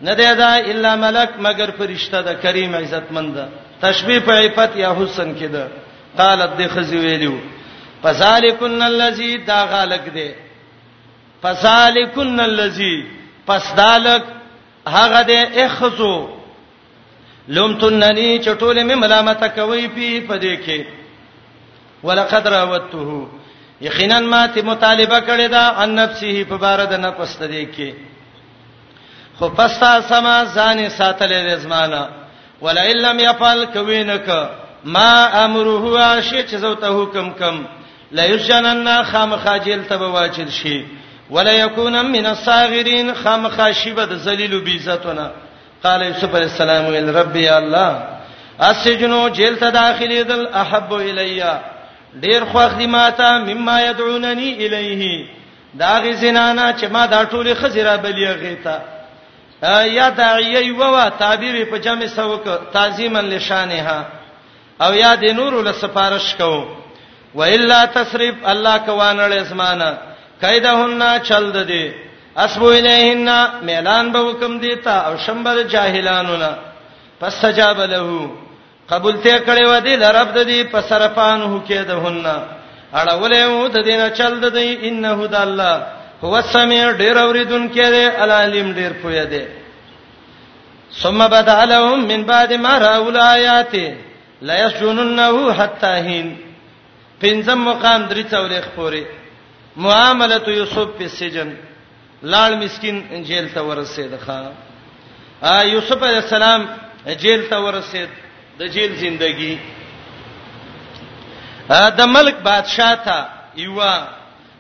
[0.01, 3.37] نه دی دا الا ملک مگر فرشتہ د کریم عزتمند
[3.81, 5.67] تشبیه په عفت یا حسن کې ده
[6.21, 7.35] قالت د خزي ویلو
[8.03, 10.29] فذالکن الذی دا غالک دی
[11.43, 12.95] فذالکن الذی
[13.47, 14.23] پس دالک
[14.99, 16.17] هغه دی اخزو
[17.49, 20.85] لومتننی چټوله می ملامت کوي پی پدې کې
[22.07, 23.29] ولقد راوته
[23.81, 27.93] یقینا ما ته مطالبه کړی دا ان نفسه په بار د نفس تدې کې
[29.39, 32.09] خو پستا سما ځان ساتلې رزمانه
[32.61, 34.29] ولئن لم يفعل کوینک
[34.85, 37.65] ما امره عاشی چې زو ته حکم کم
[38.13, 40.85] لا یشنن خامخاجل تبواچل شي
[41.31, 45.31] ولا یکون من الصاغرین خامخاشبه د ذلیل بی عزتونه
[45.83, 48.03] قال یوسف علیہ السلام ال رب یا الله
[48.61, 51.59] اسجنو جیل ته داخلي دل احب الیا
[52.23, 55.27] ډیر خوښ دی ماته مما يدعونني الیه
[55.79, 58.79] دا غی زنانا چې ما دا ټوله خزیره بلیه غیتا
[59.85, 62.41] یا داعیه یو وا تعبیر په جمع سوک
[62.73, 64.05] تعظیما لشانها
[64.85, 66.55] او یا د نور له سفارش کو
[67.39, 69.91] و الا تصرف الله کوانل اسمانه
[70.43, 71.85] کیدهن چل د دی
[72.45, 73.29] اسبو الیهن
[73.69, 76.51] ميلان به حکم دیتا او شمبر جاهلانو نه
[77.21, 78.31] پس سجاب له
[78.91, 82.27] قبول ته کړي و دی لرب د دی پس رفان هو کیدهن
[82.95, 85.75] اړه ولې و د دینه چل د دی انه د الله
[86.23, 89.45] هو السميع ډیر اوریدون کړي العلیم ډیر پوهه دی
[91.03, 93.75] ثم بدا لهم من بعد ما راوا الايات
[94.43, 96.37] لا يسجننه حتى حين
[97.21, 99.05] پنځم مقام درې څولېخ پوري
[99.77, 101.55] معاملت یوسف په سجن
[102.23, 104.41] لال مسكين جیل ته ورسېد ښا
[105.43, 106.67] ا یوسف علی السلام
[107.23, 108.09] جیل ته ورسېد
[108.59, 109.57] د جیل زندگی
[111.71, 113.19] ا د ملک بادشاہ تا
[113.67, 113.95] یوا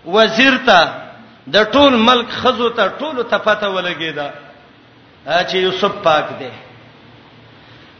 [0.07, 0.81] وزیر تا
[1.55, 4.29] د ټول ملک خزو ته ټول ته پته ولګیدا
[5.27, 6.51] چې یوسف پاک دی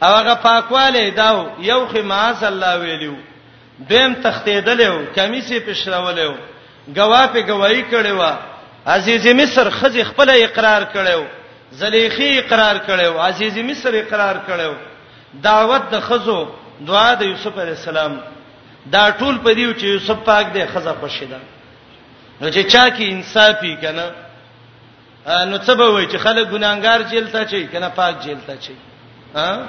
[0.03, 3.13] هغه پاکواله داو یو خماس الله ویلو
[3.89, 6.31] دیم تختیدلو کمیسه پښراولو
[6.97, 8.21] گواه په گواہی کړو
[8.87, 11.21] عزیز مصر خزي خپل اقرار کړو
[11.71, 14.73] زلیخی اقرار کړو عزیز مصر اقرار کړو
[15.43, 16.47] دعوت د خزو
[16.87, 18.19] دعا د یوسف علی السلام
[18.91, 21.37] دا ټول په دیو چې یوسف پاک دی خزه خوشیدا
[22.41, 24.11] نو چې چا کې انصافي کنه
[25.45, 28.73] نو څه به وای چې خلک ګناګار جیل ته چي کنه پاک جیل ته چي
[29.35, 29.63] ها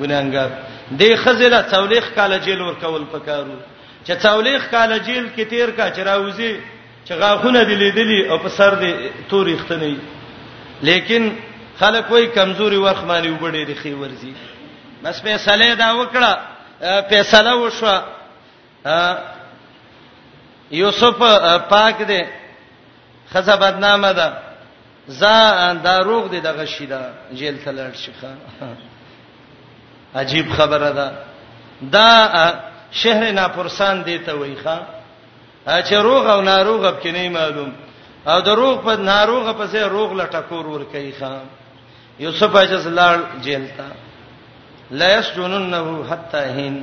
[0.00, 0.50] ګناګار
[0.98, 3.52] دې خزله تولیخ کاله جیل ور کول پکارو
[4.06, 6.52] چې تولیخ کاله جیل کې تیر کا چراوزی
[7.08, 8.92] چې غاخونه دی لیدلی او په سر دی
[9.30, 9.96] تورې ختنی
[10.88, 11.22] لیکن
[11.80, 14.32] خلک وای کمزوري ورخ باندې وګړي دی خي ورزي
[15.04, 16.38] بس په صلی دا وکړه
[17.10, 18.00] فیصله وشو
[20.72, 21.18] یوسف
[21.68, 22.22] پاک دی
[23.34, 24.32] خزه بدنامه ده
[25.06, 27.00] زه دا روغ دی دغه شیدا
[27.34, 28.36] جیل تلل شيخه
[30.20, 31.08] عجیب خبره ده
[31.96, 32.08] دا
[33.00, 34.78] شهر ناپرسان دی ته وایخه
[35.86, 37.72] چې روغ او ناروغ په کې نه معلوم
[38.32, 41.44] او د روغ په ناروغ په څیر روغ لټکور ور کوي خان
[42.20, 43.88] یوسف اجز لال جیل تا
[44.90, 46.76] لا یسجننه حتا هین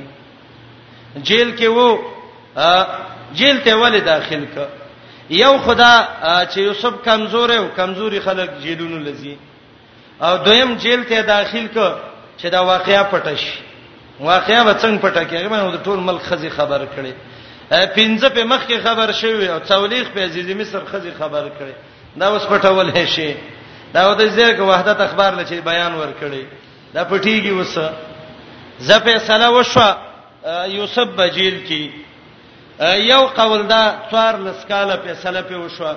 [1.26, 1.98] جیل کې وو
[3.38, 4.56] جیل ته ول داخل ک
[5.42, 5.92] یو خدا
[6.52, 9.36] چې یوسف کمزور او کمزوري خلک جیلونو لذي
[10.24, 11.78] او دویم جیل ته داخل ک
[12.36, 13.58] چې دا واقعیا پټه شي
[14.20, 17.12] واقعیا به څنګه پټه کیږي باندې د ټول ملک خزي خبر کړي
[17.86, 21.74] پنځه په مخ کې خبر شوی او تولیخ په عزیز مصر خزي خبر کړي
[22.16, 23.34] دا اوس پټول هي
[23.94, 26.44] دا د زیرک وحدت اخبار لچې بیان ور کړي
[26.94, 27.78] دا پټیږي وس
[28.80, 29.92] زپه سلا وشو
[30.68, 31.82] یوسف بجیل کی
[33.10, 35.94] یو قول دا څوار لسکاله په سلا په وشو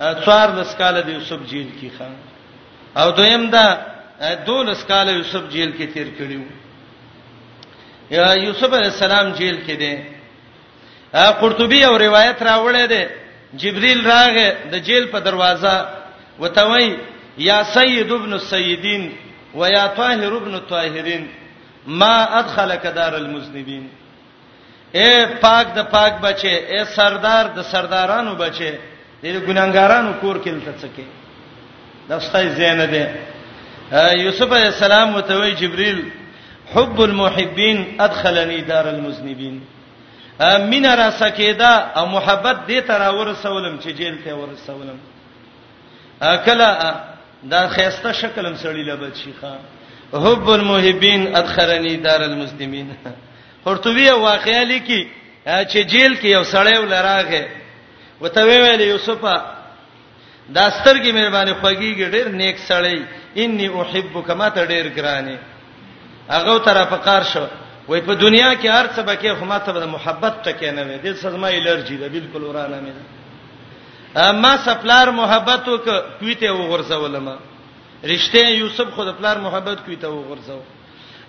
[0.00, 2.12] څوار لسکاله د یوسف جیل کی خان
[2.96, 3.66] او دویم دا
[4.46, 6.42] دولس کال یوسف جیل کې تیر کړیو
[8.10, 9.94] یا یوسف علی السلام جیل کې دی
[11.40, 13.04] قرطبی او روایت راوړی دی
[13.62, 15.88] جبرئیل راغې د جیل په دروازه
[16.40, 16.96] وتوي
[17.48, 19.08] یا سید ابن السیدین
[19.54, 21.26] و یا طاهر ابن الطاهرین
[21.86, 23.86] ما ادخلك دار المذنبین
[24.98, 30.74] اے پاک د پاک بچي اے سردار د سردارانو بچي د ګناګارانو کور کې لته
[30.82, 31.06] څکه
[32.08, 33.28] د استای زینه ده
[33.92, 36.00] یوسف علی السلام وتوی جبرئیل
[36.74, 39.60] حب المحبین ادخلنی دار المذنبین
[40.68, 44.98] مین را سکیدا او محبت دې ترا ورسولم چې جیل ته ورسولم
[46.20, 46.94] اکلا
[47.50, 49.56] دا خيسته شکلم سړی لبد شيخه
[50.12, 52.90] حب المحبین ادخلنی دار المسلمین
[53.64, 55.08] قرطبی واقعا لیکي
[55.46, 57.46] چې جیل کې یو سړی ولراغه
[58.20, 59.24] وته ویل یوسف
[60.54, 63.02] دا سترګې مې باندې خوګیږي ډېر نیک سړی
[63.36, 65.36] انی احبک ما ته ډیر ګرانی
[66.30, 67.44] هغه تر افقار شو
[67.88, 70.96] وای په دنیا کې هر څه بکې خو ما ته د محبت ټکې نه وې
[71.04, 72.92] د سزما الرجی ده بالکل ورانه مې
[74.26, 75.86] اما سپلار محبت وک
[76.18, 77.28] کویته وغورځولم
[78.04, 80.60] رښتیا یوسف خو د پلار محبت کویته وغورځو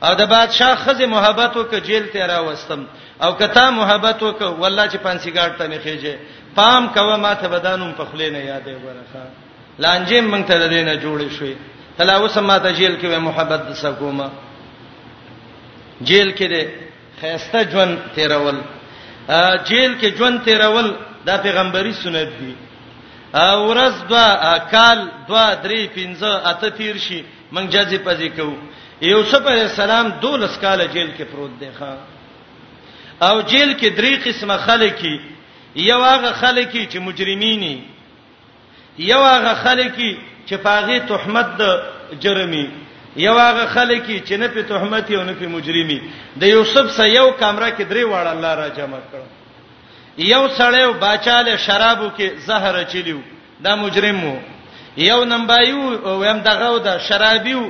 [0.03, 2.85] او د بادشاه خزه محبت وک جیل ته را وستم
[3.23, 6.15] او کتا محبت وک والله چې پانسیګار ته مخېجه
[6.55, 9.23] پام کوه ما ته بدانم په خلې نه یادې ورخه
[9.79, 11.53] لانجې مونږ ته د دې نه جوړې شوې
[11.99, 14.27] تلا وسما ته جیل کې محبت د سکوما
[16.07, 16.62] جیل کې د
[17.21, 18.57] خيسته ژوند تیرول
[19.69, 20.88] جیل کې ژوند تیرول
[21.27, 22.53] دا پیغمبري سنت دی
[23.33, 27.19] ورځ دوا کال دوا درې پنځه اته تیر شي
[27.53, 28.55] مونږ جزې پزې کوو
[29.01, 31.93] یوسف علی السلام دولس کال جیل کې پروت دی ښا
[33.27, 35.03] او جیل کې درې قسمه خلک
[35.89, 37.75] یو هغه خلک چې مجرمینی
[39.12, 39.97] یو هغه خلک
[40.49, 41.81] چې پاغي تهمت د
[42.25, 42.65] جرمي
[43.23, 45.97] یو هغه خلک چې نه په تهمت یو نه په مجرمي
[46.41, 49.23] د یوسف سره یو کمره کې درې وړ الله را جمع کړ
[50.17, 53.17] یو سړیو باچاله شرابو کې زهر چلیو
[53.65, 54.33] دا مجرمو
[55.09, 57.62] یو نمبایو ویم دغه د شرابیو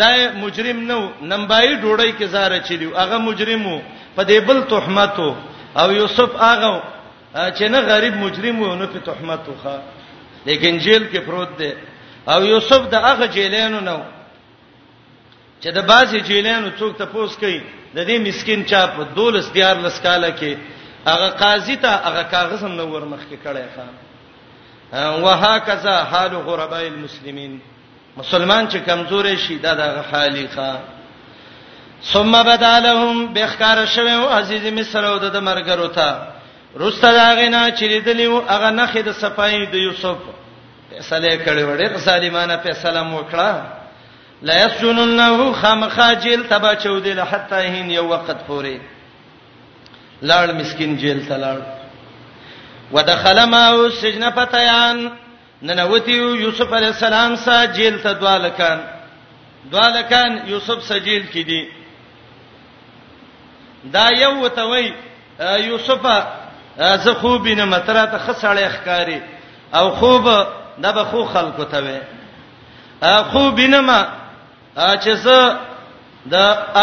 [0.00, 0.08] دا
[0.42, 0.98] مجرم نو
[1.32, 3.76] نمبای ډوړی کې زهر چلیو هغه مجرمو
[4.16, 5.28] په دې بل تهمتو
[5.80, 6.72] او یوسف هغه
[7.34, 9.76] چې نه غریب مجرم و نه په تهمتو ښا
[10.48, 11.70] لیکن جیل کې پروت دی
[12.26, 13.98] او یوسف د هغه جیلینو نو
[15.62, 17.60] چې د بازي جیلینو څوک ته پوس کوي
[17.94, 20.52] د دې مسكين چا په دولس دیار لسکاله کې
[21.06, 23.90] هغه قاضي ته هغه کاغذ هم نو ورمخ کې کړی خان
[25.22, 27.60] وهکذا حال غرباء المسلمين
[28.16, 30.78] مسلمان چې کمزورې شي دا د حالي خان
[32.02, 36.18] ثم بدالهم بخکار شوه او عزیز مصر او د مرګرو ته
[36.80, 40.16] رستا داغینا چې لیدلی او هغه نخې د صفای د یوسف
[40.90, 43.62] فیصله کړی وړې په سالمانه فیصله مو کړه
[44.50, 48.76] لا یسجننه خامخاجل تبا چودل حتا هین یو وخت پوري
[50.30, 51.60] لاړ مسكين جیل تلاړ
[52.92, 55.08] ودخل ما السجن فتيان
[55.62, 58.78] ننوتیو یوسف علی السلام سا جیل ته دوالکان
[59.72, 61.62] دوالکان یوسف سجیل کی دي
[63.94, 64.90] دا یو وتوی
[65.64, 66.06] یوسف
[66.78, 69.18] زه خوب نه متره ته خسړې ښکاری
[69.80, 70.28] او خوب
[70.82, 71.98] دا به خو خلکو ته وي
[73.30, 74.00] خو بینما
[75.04, 75.56] چې زه
[76.32, 76.34] د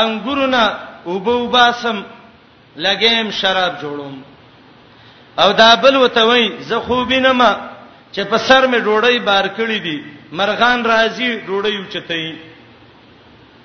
[0.01, 0.63] انګورونه
[1.05, 1.97] وبو باسم
[2.86, 4.15] لګیم شراب جوړوم
[5.41, 7.49] او دا بل وته وای زه خو بینما
[8.13, 9.97] چې په سر مې ډوړی بار کړی دي
[10.38, 12.36] مرغان راځي ډوړی اوچتای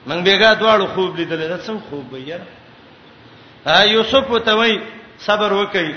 [0.06, 4.74] من بیګا دواړو خوب لیدل دا څه خوب وي یار یوسف وته وای
[5.26, 5.88] صبر وکئ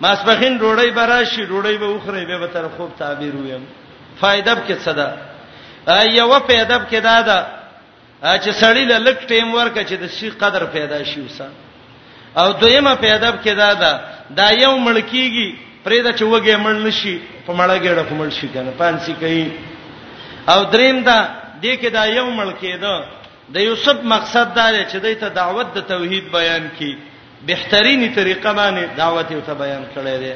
[0.00, 3.64] ماسپخین روړی براشي روړی به وخره به به تر خوب تعبیر ویم
[4.20, 5.08] فائدہ کې صدا
[5.88, 7.38] ایو پیدا کې دادا
[8.22, 11.46] چې سړی لک ټیم ورک چې د شي قدر پیدا شي وسه
[12.40, 13.92] او دویمه پیدا کې دادا
[14.36, 15.48] دا یو ملکیږي
[15.84, 19.48] پرېدا چې وګه مړ نشي په مړه ګړه کومل شي کنه پانسي کوي
[20.52, 21.18] او دریم دا
[21.62, 23.04] دې کې دا یو ملکی ده
[23.54, 26.92] د یوسف مقصد دا دی چې دې ته دعوت د توحید بیان کړي
[27.46, 30.32] بهتريني طریقه باندې دعوت یو ته بیان کړی دی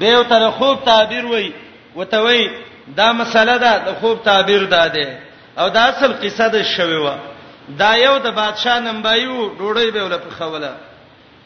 [0.00, 1.52] به یو تر خوب تعبیر وای
[1.96, 2.50] وته وای
[2.96, 5.18] دا مسله ده د خوب تعبیر ده ده
[5.58, 7.10] او دا اصل قصه ده شوی و
[7.78, 10.72] دا یو د بادشاه نمبایو ډوړی به ول په خوله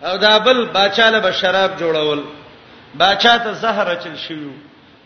[0.05, 2.21] او دا بل بادشاه له شراب جوړول
[2.99, 4.51] بادشاه ته زهر چل شوی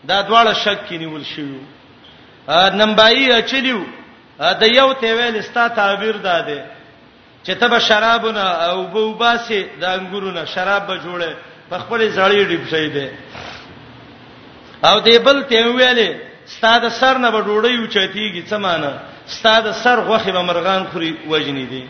[0.07, 1.59] دا دواړه شک کینیول شوی
[2.81, 3.83] نمبایی اچلیو
[4.39, 6.65] د یو ته ویل ستا تعبیر ده ده
[7.45, 11.33] چې تب شرابونه او بوباسي د انګورونه شراب به جوړه
[11.69, 13.07] په خپل ځړې ډیب شي دي
[14.87, 16.09] او دې بل ته ویلې
[16.53, 18.91] ستاد سر نه به ډوړی اوچتیږي څه معنی
[19.37, 21.81] ستاد سر غوخه به مرغان خوري وجنی دي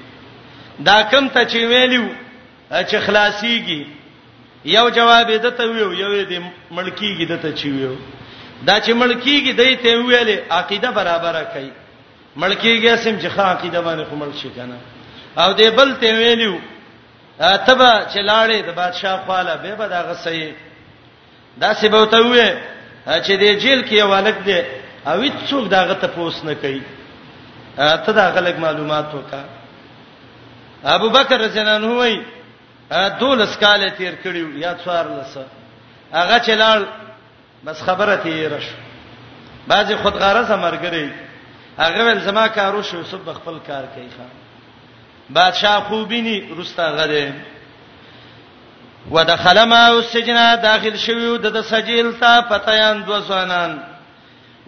[0.89, 2.03] دا کم ته چې ویلو
[2.69, 3.81] چې خلاصيږي
[4.75, 6.43] یو جواب دې ته ویو یو دې
[6.77, 7.95] ملکیږي دې ته چی ویو
[8.67, 11.71] دا چې ملکیږي دې ته ویلې عقیده برابره کوي
[12.43, 14.77] ملکیږي سم چې ښه عقیده باندې کومل شي کنه
[15.37, 16.59] او دې بل ته ویلو
[17.67, 20.51] تبا چې لاړې د بادشاہ خواله به به دا غسې
[21.57, 22.49] دا سی به ته وې
[23.25, 24.61] چې دې جیل کې یو ولک دی
[25.07, 26.81] او هیڅوک دا غته پوس نه کوي
[27.75, 29.43] ته دا غلک معلومات وکا
[30.83, 32.19] ابو بکر رجنان وای
[33.19, 35.43] دولس کال تیر کړیو یا څوار لسه
[36.13, 36.79] هغه چې لاړ
[37.65, 38.75] بس خبره تیر شو
[39.67, 41.07] بعضی خودغرضه مرګري
[41.79, 44.44] هغه ول زما کارو شو سب خپل کار کوي خان
[45.33, 47.33] بادشاہ خوبینی رستا غره
[49.11, 53.77] ودخل ما السجن داخل شویو د سجیل ته پتیان دو زنان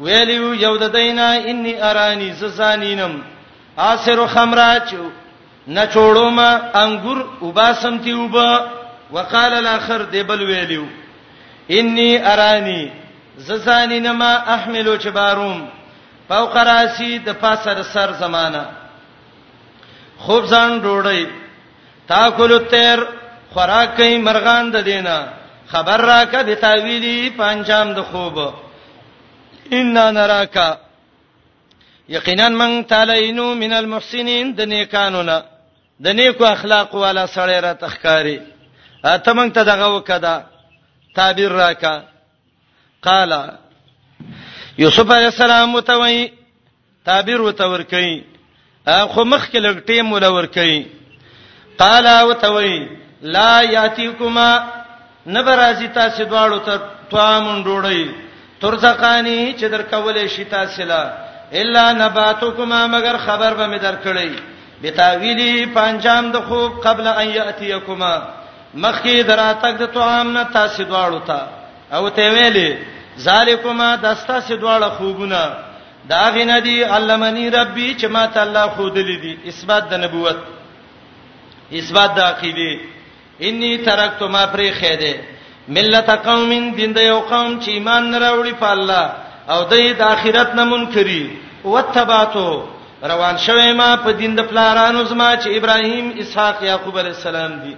[0.07, 3.17] ویلیو یو د دینا انی ارانی زسانینم
[3.89, 5.03] اسر خمرا چو
[5.67, 6.39] نه چوڑوم
[6.73, 8.49] انګور وباسم تیوبا
[9.11, 10.85] وقال الاخر دبل ویلیو
[11.69, 12.81] انی ارانی
[13.47, 15.65] زسانینما احملو چباروم
[16.29, 18.61] فوق راسی د پاسر سر زمانہ
[20.25, 21.21] خوب ځان ډوړی
[22.09, 22.99] تاکل الطير
[23.53, 25.15] خوراک کوي مرغان د دینه
[25.71, 28.35] خبر راکه به تعویلی پنځم د خوب
[29.79, 29.87] ان
[30.17, 30.69] نراکا
[32.15, 35.37] یقینا من تعالینو من المحسنین د نیکانو نه
[36.03, 38.35] د نیکو اخلاق والا سړی را تخکاری
[39.13, 40.35] اته مونږ ته دغه وکدا
[41.15, 41.93] تعبیر راکا
[43.07, 43.31] قال
[44.83, 46.27] یوسف علی السلام متوي
[47.05, 48.09] تعبیر وتور کئ
[48.87, 50.79] خو مخ کې لږ ټیم ولور کوي
[51.81, 52.77] قال او توي
[53.35, 54.49] لا یاتیکما
[55.35, 56.81] نبرازی تاسو دواړو ته
[57.11, 58.03] توامون ډوړی
[58.61, 61.01] ترزقانی چې درکولې شي تاسو لا
[61.61, 64.29] الا نباتکما مگر خبر به مې درکړی
[64.81, 68.15] بتاویلی پنجام د خوب قبل ان یاتیکما
[68.75, 71.41] مخکې دراتک د توام نه تاسو دواړو ته
[71.93, 72.75] او ته ویلې
[73.27, 75.43] ذالکما دستا سي دواړه خوبونه
[76.13, 80.37] دا غنه دی علمنی ربي چې ما ته الله خودلې دي اثبات د نبوت
[81.79, 82.79] اثبات د عقیده
[83.49, 85.13] انی ترکت ما پری خیده
[85.79, 89.11] ملت قوم دین د یو قوم چې ایمان نه راوړي په الله
[89.49, 91.21] او د آخرت نه منکری
[91.65, 92.49] وتباتو
[93.09, 97.75] روان شوه ما په دین د پلارانو زما چې ابراهیم اسحاق یعقوب علی السلام دي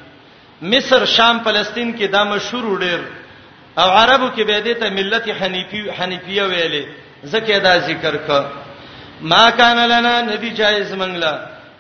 [0.74, 3.02] مصر شام فلسطین کې دا مشهور ډېر
[3.82, 6.86] او عربو کې به دې ته ملت حنیفی حنیفیه ویلې
[7.24, 8.30] زکه دا ذکر ک
[9.32, 11.34] ما کان لنا ندی جایز منګلا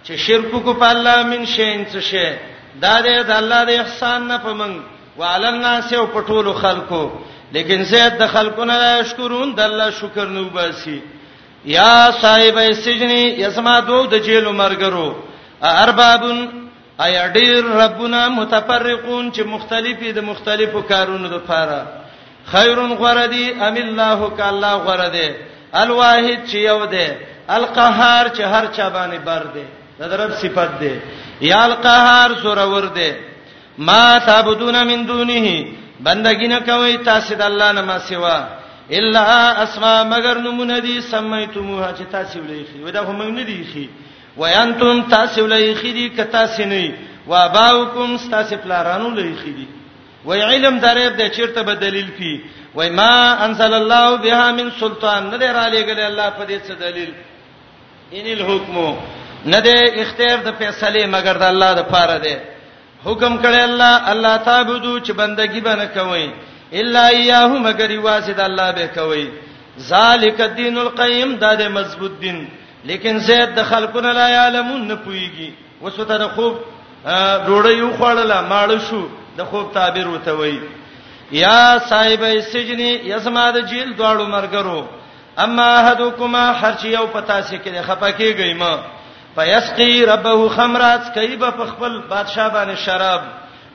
[0.05, 2.29] چې شرک کو په الله من شین څه شی
[2.81, 4.73] دا دې د الله د احسان نه پمن
[5.19, 7.03] وعلى الناس او پټول خلکو
[7.51, 10.99] لیکن زید د خلکو نه شکرون د الله شکر نو باسي
[11.65, 13.09] یا صاحب سجن
[13.43, 15.07] یسما دو د جیل مرګرو
[15.61, 16.39] اربابن
[17.03, 21.79] ای اډیر ربنا متفرقون چې مختلفې د مختلفو کارونو لپاره
[22.51, 25.27] خیرون غردی ام الله ک الله غردی
[25.73, 27.07] الواحد چې یو دی
[27.49, 29.65] القهار چې هر چا باندې بار دی
[29.99, 30.93] دا درب صفت دی
[31.41, 33.11] یا القهار سور ور دی
[33.77, 35.65] ما تعبدون من دونه
[36.05, 38.37] بندګی نه کوي تاسو د الله نه ما سوا
[38.91, 43.89] الا اسماء مگر نمونه دي سمیتموها چې تاسو ولیخي ودا هم نه دي خي
[44.37, 46.93] وانتم تاسو ولیخي دي ک تاسو نه
[47.27, 49.67] و اباؤکم تاسو پلارانو ولیخي دي
[50.25, 52.31] وای علم دریب د چیرته به دلیل پی
[52.75, 56.73] وای ما انزل الله بها من سلطان نه دی را لګل الله په دې څه
[56.79, 57.11] دلیل
[58.13, 58.97] ان الحكم
[59.45, 62.35] نه دی اختیار د فیصله مگر د الله د پاره دی
[63.05, 66.29] حکم کړي الله الله تعبدو چې بندگی باندې کوي
[66.73, 69.29] الا اياه مگر واسد الله به کوي
[69.79, 72.47] ذالک الدین القیم دا د مضبوط دین
[72.85, 75.51] لیکن زید د خلقونه لا علمون نه پويږي
[75.83, 76.53] وسوته خوب
[77.47, 79.05] روړی یو خړله ماړو شو
[79.39, 80.55] د خوب تعبیر وته وای
[81.41, 81.59] یا
[81.89, 82.79] صاحب السجن
[83.13, 84.79] یسما د جیل دواړو مرګرو
[85.45, 88.73] اما احدکما هرچ یو پتا سي کې خپکه گئی ما
[89.35, 93.21] فیسقي ربه خمرات کایب په خپل بادشاہ باندې شراب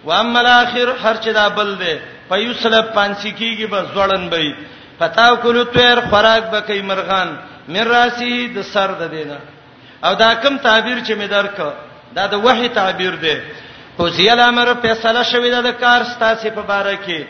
[0.06, 1.96] و اما الاخر هرچ دا بل ده
[2.28, 4.54] فیصلب پانسی کیږي بس ځړن بې
[5.02, 7.36] پتا کول تیر خوراک به کوي مرغان
[7.74, 9.38] مراسی د سر د دینه
[10.08, 11.60] او دا کم تعبیر چې مې درک
[12.16, 13.36] دا د وحی تعبیر دی
[13.98, 17.24] قضی الامر فیصله شوی د کار ستاسو په باره کې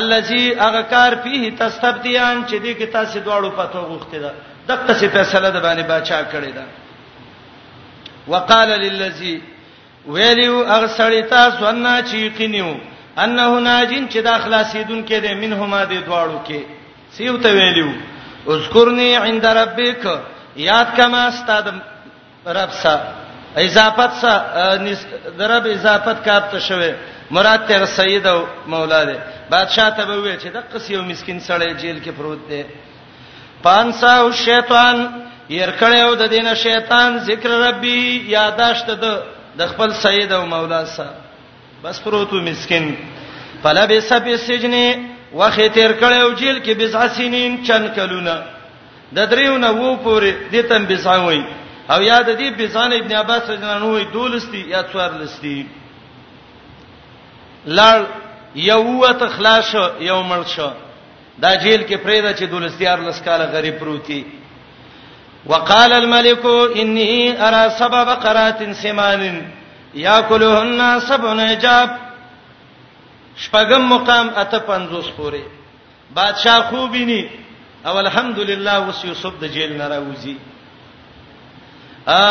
[0.00, 4.32] الذي هغه کار فيه تستبديان چې دې کې تاسو دواړو پتو غوښته ده
[4.68, 6.64] دغه څه فیصله د باندې بچا کړی ده
[8.28, 9.36] وقال للذي
[10.14, 12.74] ویلو هغه سړی تاسو نه چې قینیو
[13.22, 16.60] انه ناجین چې د خلاصیدون کې ده منهما د دواړو کې
[17.16, 17.92] سیو ته ویلو
[18.46, 20.04] اذكرني عند ربك
[20.66, 21.72] یاد کما استاد
[22.46, 24.96] رب سره اضافت سره
[25.38, 26.90] درب اضافت کاپ ته شوه
[27.30, 29.16] مراد ته سید او مولا دی
[29.50, 32.62] بادشاہ ته به وی چې د قصیو مسكين سره جیل کې پروت دی
[33.62, 34.96] پانساو شیطان
[35.50, 39.04] يرکړیو د دینه شیطان ذکر ربي یاداشت د
[39.58, 41.14] د خپل سید او مولا سره
[41.84, 42.96] بس پروتو مسكين
[43.62, 44.74] فلبه سب سجن
[45.32, 48.42] وخت تیر کړیو جیل کې بزع سنین چن کلونه
[49.12, 51.44] د دریو نه وو پورې د تم بزاوي
[51.94, 55.66] او یاد دی بيزان ابن عباس جنانو وي دولستی یا څوار لستی
[57.66, 57.98] لړ
[58.54, 60.72] یو وت خلاص یو مرشه
[61.38, 64.24] دا جیل کې پریدا چې دولستیار لسکاله غریب پروتي
[65.46, 66.44] وقال الملك
[66.80, 69.50] اني ارى سبع بقرات سمان
[69.94, 71.88] ياكلهن سبع نجاب
[73.36, 75.40] شپغم مقام اته 50 پورې
[76.14, 77.28] بادشاہ خوبینی
[77.86, 80.34] او الحمدلله وس یوسف د جیل نه راوځي
[82.16, 82.26] ا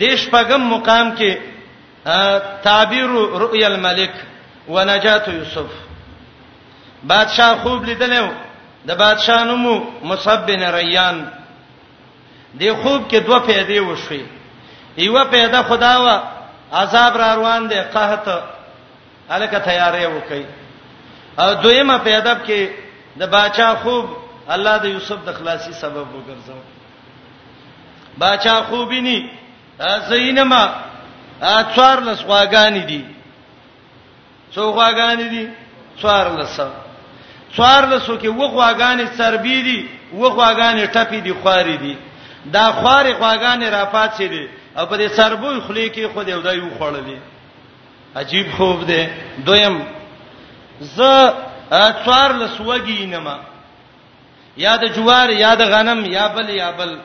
[0.00, 1.30] دیش پغم مقام کې
[2.64, 3.06] تعبیر
[3.42, 4.10] رؤیا الملک
[4.70, 5.70] ونجات یوسف
[7.12, 8.26] بادشاہ خوب لیدلو
[8.88, 9.74] د بادشاہ نومو
[10.08, 11.22] مصعب بن ریان
[12.60, 14.22] دی خوب کې دوه پیدا وشوي
[15.06, 16.14] یو پیدا خدا وا
[16.82, 18.28] عذاب را روان دي قحط
[19.30, 20.44] الکه تیارې وکي
[21.42, 22.68] او دویمه پیدا کې
[23.20, 24.08] د بادشاہ خوب
[24.54, 26.75] الله د یوسف د خلاصي سبب وګرځاو
[28.18, 29.18] باچا خوبینی
[30.08, 30.64] زینما
[31.74, 33.02] څوار لس غواګانی دي
[34.54, 35.48] څو غواګانی دي
[36.00, 36.60] څوار لس
[37.56, 39.78] څوار لسو کې و غواګانی سربی دي
[40.20, 41.96] و غواګانی ټپی دي خواري دي
[42.52, 44.48] دا خواري غواګانی را پاتې دي
[44.78, 47.18] او په دې سربوي خلی کې خو دې ودای و خړلې
[48.16, 49.06] عجیب خوب دی
[49.46, 49.76] دویم
[50.80, 50.96] ز
[52.04, 53.38] څوار لس وګی نما
[54.56, 56.98] یا د جوار یا د غنم یا بل یا بل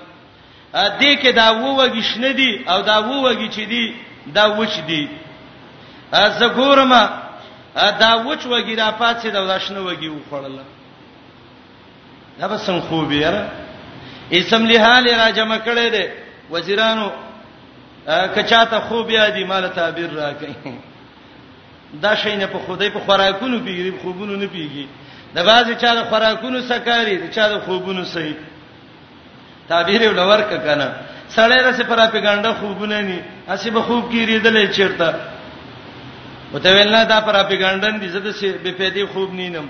[0.73, 3.93] دې کې دا ووږی شنه دي او دا ووږی چې دي
[4.27, 5.09] دا وچ دي
[6.11, 6.93] زه ګورم
[7.75, 10.55] دا وچ وږی را پاتې دا, دا شنه وږی وخړل
[12.39, 13.43] دا به څنګه خوب یې را
[14.31, 16.05] اسم له حال را جمع کړي دي
[16.51, 17.09] وزیرانو
[18.35, 20.67] کچاته خوب یادي مال تعبیر راکې
[22.01, 24.85] دا شي نه په خدای په خوراکونو پیږي خوبونو نه پیږي
[25.35, 28.35] د بازي چا د خوراکونو سکاري د چا د خوبونو صحیح
[29.71, 30.87] تعبیر یې لور ک کنه
[31.35, 33.19] سړی رسې پراپګاندا خوبونه ني
[33.53, 35.15] اسی به خوب کیریدلې چیرته
[36.55, 39.67] متولنا دا پراپګاندن دي زده سي به پیدې خوب نینم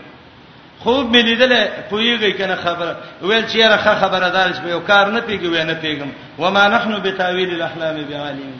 [0.83, 1.51] خوب مې لیدل
[1.89, 6.41] پویږي کنه خبره ویل چې راخه خبردار شې یو کار نه پیږي وې نه پیګم
[6.45, 8.53] و ما نحنو بتاویل الاحلام بعالم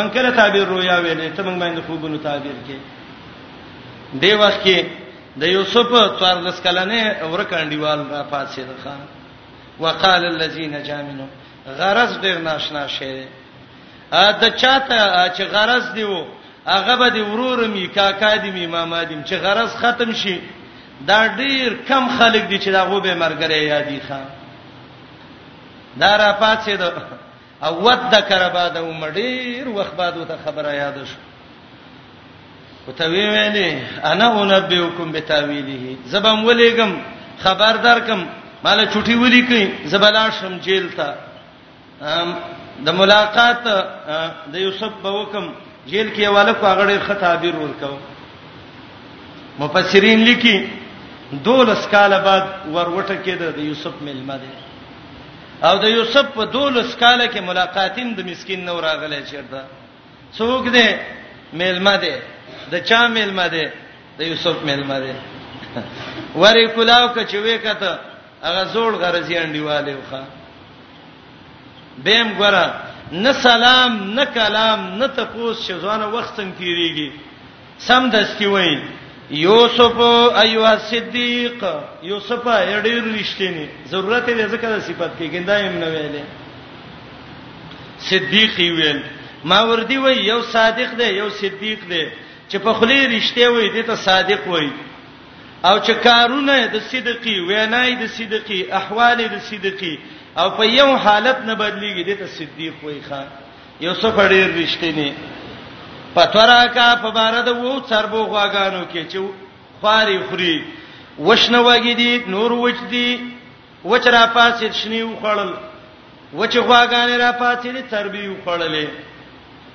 [0.00, 2.76] من کله تعبیر رویا ویلې ته موږ باندې خوبونو تعبیر کې
[4.24, 4.84] دی وخت کې
[5.44, 9.00] د یوسف 14 کلنې ورکانډیوال را پاسې ده خان
[9.80, 11.26] وقال الذين جامنوا
[11.66, 13.26] غرض ډیر ناشنا شي
[14.26, 14.98] ا د چاته
[15.36, 16.24] چې غرض دیو
[16.70, 20.38] هغه به دی ورور می کاکا دی می ماما دی چې غرض ختم شي
[21.08, 24.24] دا ډیر کم خلک دي چې دا غو به مرګره یادی خان
[26.00, 26.86] دا را پاتې ده
[27.66, 31.16] او ود کر بعد عمر ډیر وخت بعد ته خبره یاد شو
[32.88, 33.70] وته وی ویلې
[34.10, 36.90] انا انبئکم بتاویله زبم ولېګم
[37.44, 38.20] خبردار کم
[38.64, 41.14] مال چټي ولي کوي زبلا شم جیل ته
[42.86, 45.44] د ملاقات د یوسف په حکم
[45.90, 47.96] جیل کې یواله کو هغه ډېر خطابیر ورکاو
[49.58, 50.56] مفسرین لیکي
[51.46, 54.50] دولس کال بعد وروټه کېده د یوسف ملما دی
[55.68, 59.64] او د یوسف په دولس کال کې ملاقاتین د مسكين نو راغلی چیرته
[60.38, 60.86] څوک دی
[61.62, 62.14] ملما دی
[62.74, 63.64] د چا ملما دی
[64.20, 65.12] د یوسف ملما دی
[66.42, 67.98] وری کلاو کچوي کته
[68.46, 70.22] هغه زوړ غرضی انډیواله وخه
[72.04, 72.64] بهم ګره
[73.24, 77.10] نه سلام نه کلام نه تپوس شزونه وخت څنګه تیریږي
[77.88, 78.78] سم دستی وای
[79.46, 79.96] یوسف
[80.44, 81.60] ایوه صدیق
[82.10, 86.24] یوسف اړیر رښتینی ضرورت یې ذکر صفات کې ګندایم نه ویلې
[88.10, 89.00] صدیق ویل
[89.44, 92.04] ما وردی وای یو صادق دی یو صدیق دی
[92.50, 94.68] چې په خلی رښتیا وای دته صادق وای
[95.64, 99.94] او چې کارونه د صدقي وینای د صدقي احوال د صدقي
[100.40, 103.26] او په یو حالت نه بدلیږي د تصدیق وای خان
[103.80, 105.10] یوسف ډېر رښتینی
[106.14, 109.18] پتورا کا په بار د وو سربو غواګانو کې چې
[109.82, 110.54] خاري خوري
[111.18, 113.18] وښنه وګی دي نور وچ دي
[113.90, 115.52] وچرا پاسې شنی وخړل
[116.34, 118.86] وچ غواګانې را پاتې دي تربیو خړلې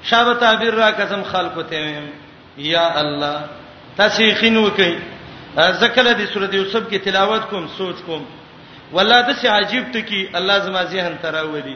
[0.10, 2.02] شابه تعبیر را قسم خلقو ته
[2.58, 3.42] یا الله
[3.98, 5.13] تاسو خینو کوي
[5.58, 8.24] ذکر د سورۃ یوسف کې تلاوت کوم سوچ کوم
[8.98, 11.76] ولاده سي عجیب ټکی الله زما ذهن تراولي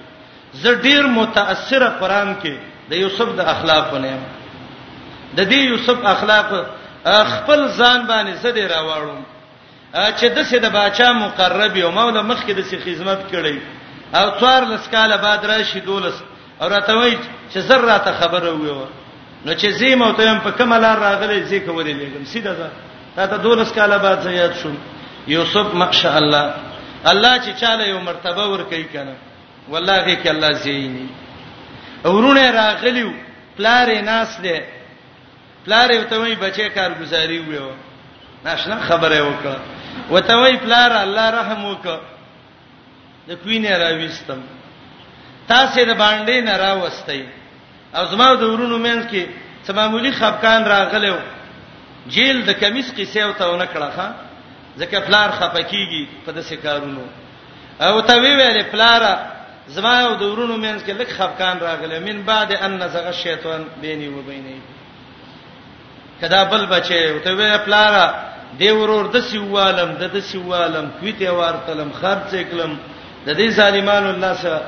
[0.62, 2.58] زه ډیر متاثر قران کې
[2.90, 4.24] د یوسف د اخلاقونه يم
[5.38, 6.50] د دې یوسف اخلاق
[7.34, 9.24] خپل ځان باندې زه دې راوړم
[9.94, 13.58] چې د سید بچا مقرب یو مولا مخ کې د سي خدمت کړي
[14.22, 16.14] او څوار لسکاله بعد راشي دولس
[16.62, 17.18] او راته وای
[17.54, 18.82] چې زر راته خبره ویو
[19.46, 22.70] نو چې زیم او تم په کومه لار راغلي زی کوي لګم سیده ده
[23.18, 24.72] دا ته دولس کاله بعد زیات شو
[25.28, 26.54] یوسف ماشاء الله
[27.12, 29.16] الله چې چاله یو مرتبه ور کوي کنه
[29.70, 31.10] والله کې الله زینی
[32.06, 33.12] اورونه راغلیو
[33.58, 34.62] پلارې ناس دې
[35.66, 37.72] پلارې ته وای بچي کارګزاري ویو
[38.46, 39.58] ناشنا خبره وکړه
[40.12, 42.00] وته وای پلار الله رحم وکړه
[43.30, 44.42] د کوینه راويستم
[45.48, 47.26] تاسو د باندې نه راوستي
[47.96, 49.26] او زما د ورونو مینس کې
[49.64, 51.16] سمامولي خفقان راغلیو
[52.14, 54.08] جیل د کمیس قصې او ته نه کړه ها
[54.82, 57.04] ځکه پلار خپکیږي په دسه کارونو
[57.86, 59.02] او ته وی ویلې پلار
[59.76, 64.08] زما او د ورونو مینس کې لک خفقان راغله من بعد ان نزغ شیطان بیني
[64.08, 64.60] و بیني
[66.22, 67.94] کدا بل بچي ته وی پلار
[68.60, 72.78] دی ورور د سیوالم د د سیوالم کویته ورتلم خرڅ کلم
[73.26, 74.60] د دې ظالمان الله سره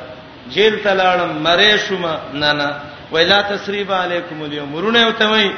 [0.56, 2.70] جیل تلاړم مری شوم نه نه
[3.12, 5.52] ویلا تسریب علیکم اليوم ورونه وتوي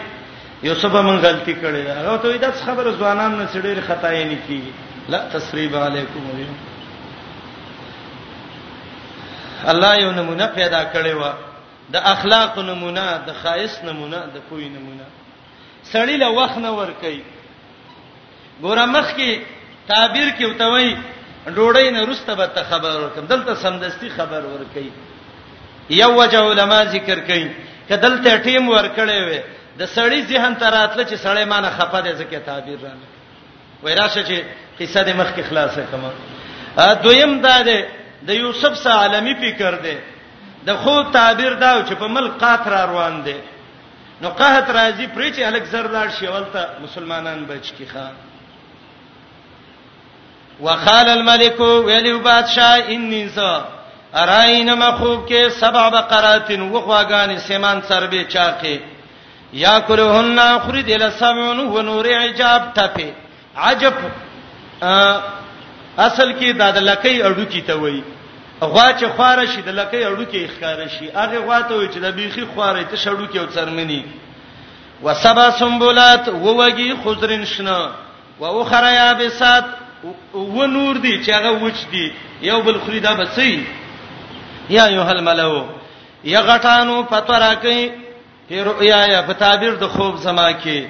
[0.63, 4.37] یوسف من غلطی کړې ده هغه ته دا خبره ځوانان نه سړي خطا یې نه
[4.47, 4.71] کیږي
[5.13, 6.57] لا تسریب علیکم اليوم
[9.71, 11.33] الله یو نمونه پیدا کړې و
[11.95, 15.05] د اخلاق نمونه د خایس نمونه د پوی نمونه
[15.93, 17.21] سړی له وخت نه ور کوي
[18.65, 19.39] ګوره مخ کې
[19.87, 20.91] تعبیر کې وتوي
[21.55, 24.89] ډوړې نه رسته به ته خبر ورکم دلته سمدستي خبر ورکي
[26.01, 27.47] یو وجه علما ذکر کوي
[27.89, 29.39] کدلته ټیم ورکړې وي
[29.81, 33.07] د سړی ذهن ته راتله چې سړی مانه خپه دی ځکه تعبیر را نه
[33.83, 34.37] ویراشه چې
[34.79, 36.09] قصه د مخ کې خلاصه کما
[37.05, 37.79] دویم دا دی
[38.27, 39.95] د یوسف سره عالمی فکر دی
[40.67, 43.35] د خو تعبیر دا چې په ملک قاتر روان دی
[44.21, 48.13] نو قحط راځي پرې چې الک زردار شي ولته مسلمانان بچ کی خان
[50.65, 51.59] وقال الملك
[51.89, 53.39] ویلو بادشاہ انی ز
[54.21, 58.77] اراین مخوب کې سبع بقرات وغواګان سیمان سربې چاقه
[59.53, 63.13] یا کلهن اخرج الى سمعن و نور عجاب ټپه
[63.57, 63.93] عجب
[65.97, 68.01] اصل کې د لکې اډو کې ته وای
[68.61, 71.97] غوا چې خواره شي د لکې اډو کې ښکار شي هغه غوا ته وای چې
[72.05, 74.03] د بیخي خواره ته شړو کې او څرمنی
[75.03, 77.89] وسبا سنبولات ووږي خضرن شنه
[78.39, 79.63] و اخر یابسات
[80.33, 83.59] و نور دي چې هغه وچ دي یو بل خریدا بسې
[84.69, 85.65] یا ایه الملو
[86.23, 87.89] یا غټانو پتورا کوي
[88.51, 90.83] هی رؤیا یا په تعبیر د خوب زما کې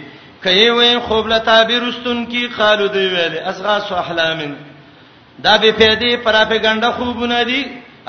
[0.44, 4.40] کای وې خوب له تعبیر واستون کې قالو دی ویل اسغاس احلام
[5.40, 7.62] دا به پیدې پراپګاندا خوبونه دي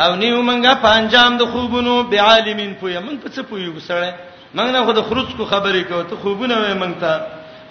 [0.04, 4.14] او نیو منګه پنجام د خوبونو به عالمین پوی من په څه پوی وسړې
[4.54, 7.10] من نه خو د خروج کو خبرې کو ته خوبونه وې من ته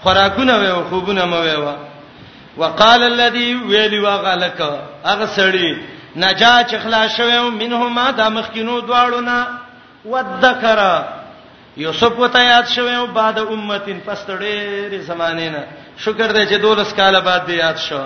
[0.04, 4.62] خوراکونه وې او خوبونه مې وې وقال الذي ویلی واغلک
[5.06, 5.78] هغه سړی
[6.26, 9.48] نجا چخلا شوم منهما د مخکینو دواړو نه
[10.06, 10.84] ودکر
[11.78, 15.63] یوسف وته یاد شوه او بعد امتين پستړې زمانه نه
[15.97, 18.03] شکر دې چې دولس کاله بعد دې یاد شو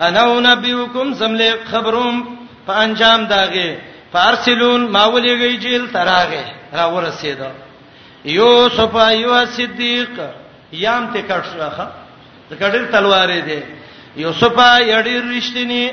[0.00, 3.76] انا نبيكم زمله خبروم په انجام داغه
[4.12, 7.50] فارسلون ماولېږي جیل تراغه را ورسېده
[8.24, 10.10] یوسف ایو صدیق
[10.72, 11.88] یام ته کټ شوخه
[12.50, 13.62] د کډر تلوارې دې
[14.16, 15.92] یوسف ایډی رښتینی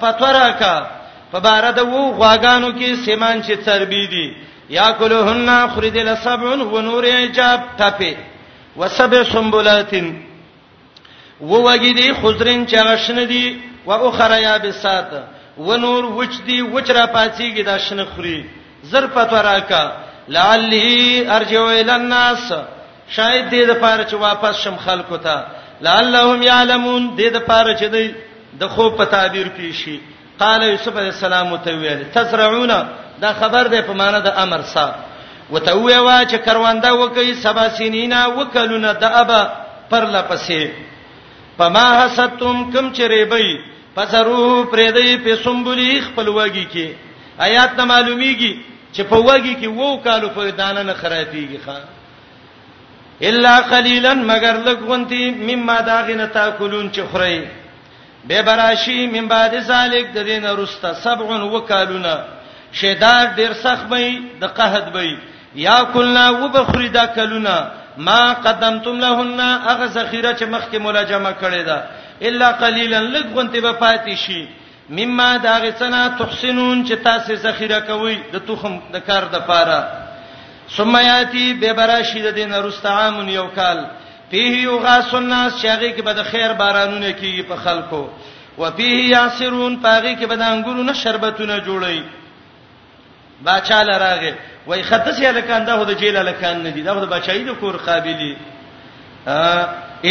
[0.00, 0.86] پتوراکا
[1.32, 4.28] په بار د وو غواګانو کې سیمان چې تربی دي
[4.68, 8.16] یاکلهن خردل سبع ونور عجاب تپه
[8.78, 9.92] وسبع سنبلات
[11.40, 13.56] ووګی دی خضرین چغشن دی
[13.86, 15.10] و اخرى یابسات
[15.58, 18.46] ونور وچ دی وچ را پاتېږي دا شنه خوري
[18.82, 19.92] زر پتوراکا
[20.28, 22.52] لعلی ارجو الی الناس
[23.08, 25.44] شاید دې د پاره چې واپس شم خلکو ته
[25.80, 28.14] لعلهم یعلمون دې د پاره چې دی
[28.60, 30.00] د خو په تعبیر پیشي
[30.38, 32.70] قال یوسف علیہ السلام ته ویل تزرعون
[33.22, 34.94] دا خبر ده په معنا د امر سره
[35.52, 39.42] وته وې وا چې کرونده وکي سبا سینینا وکلونه د ابا
[39.90, 40.62] پر لپسې
[41.58, 43.46] پما حستم کم چریبې
[43.94, 44.42] پسرو
[44.72, 46.86] پرې دې په سمبولي خپل وږي کې
[47.46, 48.52] آیات ته معلومیږي
[48.94, 51.84] چې په وږي کې وو کالو په دانه نه خرابېږي خان
[53.28, 57.38] الا قليلا مگر لګونتي مما داغنه تاکلون چې خوري
[58.28, 62.14] به براشي من بعد ذلک د دین رستا سبع وکالونه
[62.72, 65.14] شیدا ډیر سخت بې د قحط بې
[65.66, 67.56] یا کلنا وبخری دا کلونا
[68.08, 71.82] ما قدمتم لهن اغه ذخیره چې مخکې مولا جمع کړې ده
[72.30, 74.46] الا قليلا لګونتې به پاتې شي
[74.98, 79.80] مما داغه سنا تحسنون چې تاسو ذخیره کوي د توخم د کار د پاره
[80.76, 83.84] ثم یاتی به براشی د دین رستعام یو کال
[84.30, 88.02] فيه یغاس الناس شاغي کې به د خیر بارانونه کیږي په خلکو
[88.58, 92.00] و فيه یاسرون پاغي کې به د انګورو نه شربتونه جوړي
[93.46, 94.34] باچا لراغه
[94.66, 98.36] وای خدس یلکان دا هود جیل لکان ندی دا د بچای د کور قابلی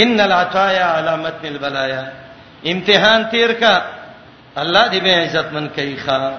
[0.02, 2.04] ان العطایا علامت البلایا
[2.72, 3.82] امتحان تیر کا
[4.58, 6.32] الله دې به عزت من کوي ښا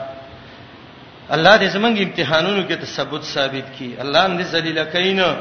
[1.30, 5.36] الله دې زمونږ امتحانونو کې تثبوت ثابت کړي الله دې ذلیل کینو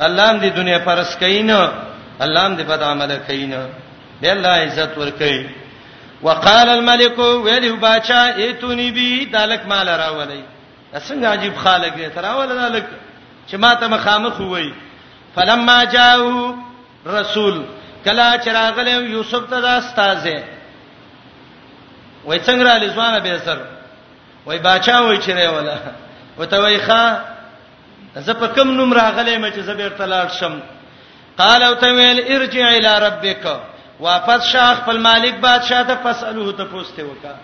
[0.00, 1.68] الله دې دنیا پرس کینو
[2.20, 3.68] الله دې بد عمل کینو
[4.22, 5.46] دې الله عزت ور کوي
[6.22, 10.42] وقال الملك ویل باچا ایتونی بی دالک مال راولای
[11.00, 12.84] څنګه عجیب خالق دی تر اول دلک
[13.50, 14.70] چې ما ته مخامخ وای
[15.34, 16.52] فلما جاءو
[17.06, 17.62] رسول
[18.04, 20.42] کلا چراغله یوسف ته دا استاذه
[22.24, 23.58] وای څنګه را لزوانه به سر
[24.46, 25.78] وای باچا وای چره ولا
[26.38, 27.16] وته وای ښا
[28.16, 30.60] زه په کم نوم راغله مې چې زبر تلاټ شم
[31.38, 33.46] قال او تمل ارجع الى ربك
[34.00, 37.34] واپس شاخ خپل مالک بادشاہ ته فسلوه ته پوښتنه وکا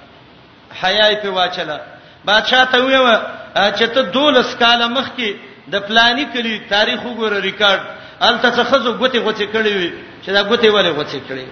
[0.82, 1.80] حیا په واچله
[2.29, 5.37] بادشاہ ته ویو چې ته دولس کاله مخکې
[5.74, 7.83] د پلاني کلی تاریخ وګوره ریکارډ
[8.29, 9.91] الته څه خزو غوته غوته کړی وي
[10.22, 11.47] چې دا غوته وله غوته کړی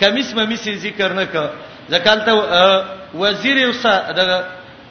[0.00, 1.50] کمیس ممیسي ذکر نه ک
[1.88, 2.32] ځکه ته
[3.22, 4.30] وزیر یو سا د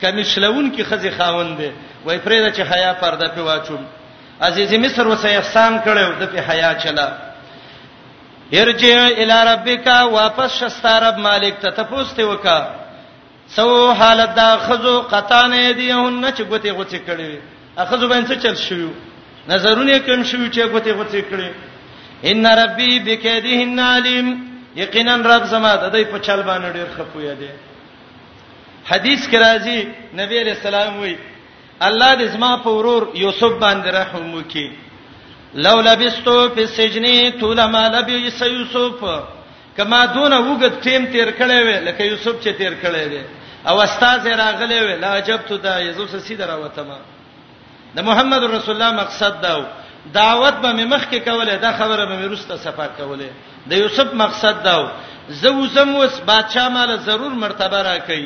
[0.02, 1.72] کمیشلون کې خزي خاوند دی
[2.06, 3.82] وای پرې چې حیا پرده په واچوم
[4.48, 7.08] عزیز مصر وسه احسان کړو د په حیا چلا
[8.62, 9.88] ارجع الی ربک
[10.20, 12.60] واپس شستارب مالک ته تپوسته وکا
[13.56, 17.34] سو حالت دا خزو قطانه دیهن چې ګوتې غوتې کړي
[17.78, 18.90] اخزو باندې څه چل شو
[19.52, 21.50] نظرونه کم شو چې ګوتې غوتې کړي
[22.30, 24.28] ان ربي بكيدهن عليم
[24.76, 27.50] یقینا رب زما د دې په چل باندې ډېر خپوی دی
[28.90, 29.80] حدیث کې راځي
[30.20, 31.18] نبی رسول الله وایي
[31.88, 34.70] الله دې زما په ورور یوسف باندې رحم وکړي
[35.66, 39.04] لو لبستو په سجنی طول ما لبی یوسف
[39.78, 43.22] کما دون وګت ټیم تیر کړي وي لکه یوسف چې تیر کړي وي
[43.68, 46.98] او استاد راغلي وي لا عجب ته دا یوسف سیده راوته ما
[47.96, 49.62] د محمد رسول الله مقصد داو
[50.20, 53.30] دعوت به مخ کې کوله دا خبره به مرسته صفه کوله
[53.74, 54.86] د یوسف مقصد داو
[55.42, 58.26] زو زم وس بادشاہ مال ضرور مرتبه را کوي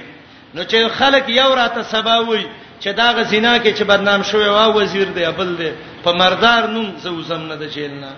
[0.53, 2.43] نو چې خلک یو راته سبا وي
[2.81, 5.71] چې دا غزینا کې چې بدنام شوی وا وزیر دی ابل دی
[6.03, 8.09] په مردار نوم زو زم نه د جیل نه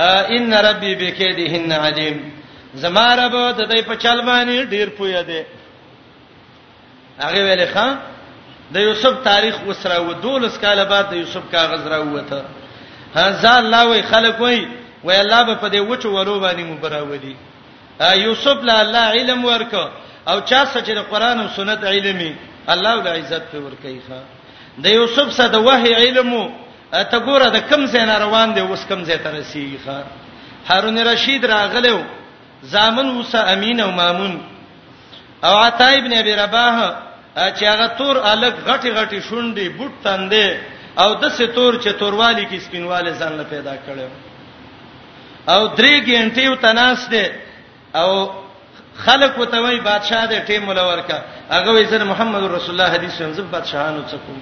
[0.00, 2.32] ان ربي بكيدهن عليم
[2.74, 5.44] زما رب د دې په چل باندې ډیر پوهه ده
[7.20, 7.86] هغه ویلې ښا
[8.72, 12.44] د یوسف تاریخ وسره و دولس کاله بعد د یوسف کاغذ را وته
[13.14, 14.68] هزا الله وی خلق وی
[15.04, 17.36] وی الله به په دې وچو ورو باندې مبراودي
[18.14, 19.88] یوسف لا الله علم ورکو
[20.28, 22.34] او چا سچې د قران او سنت علمي
[22.68, 24.20] الله ول عزت په ور کوي ښا
[24.82, 26.48] د یوسف سره د وحي علمو
[27.10, 29.98] ته ګوره د کم ځای نه روان دی اوس کم ځای ته رسیږي ښا
[30.68, 31.98] هارون رشید راغلو
[32.72, 34.34] زامن اوسه امین او مامون
[35.48, 36.74] او عطا ابن ابي رباح
[37.56, 40.46] چې هغه تور الګ غټي غټي شونډي بوت تندې
[41.02, 44.08] او د سه تور چې توروالي کې سپینواله ځان له پیدا کړو
[45.54, 47.24] او درې ګنټې او تناس دي
[48.00, 48.10] او
[49.04, 51.18] خلق وتوي بادشاہ دې ټیم ملور کا
[51.50, 54.34] هغه وزیر محمد رسول الله حدیث هم زب بادشاہانو څخه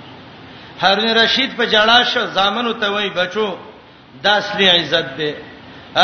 [0.83, 3.47] هارون رشید په جړا شو زامنو ته وای بچو
[4.25, 5.31] دا اصلي عزت دی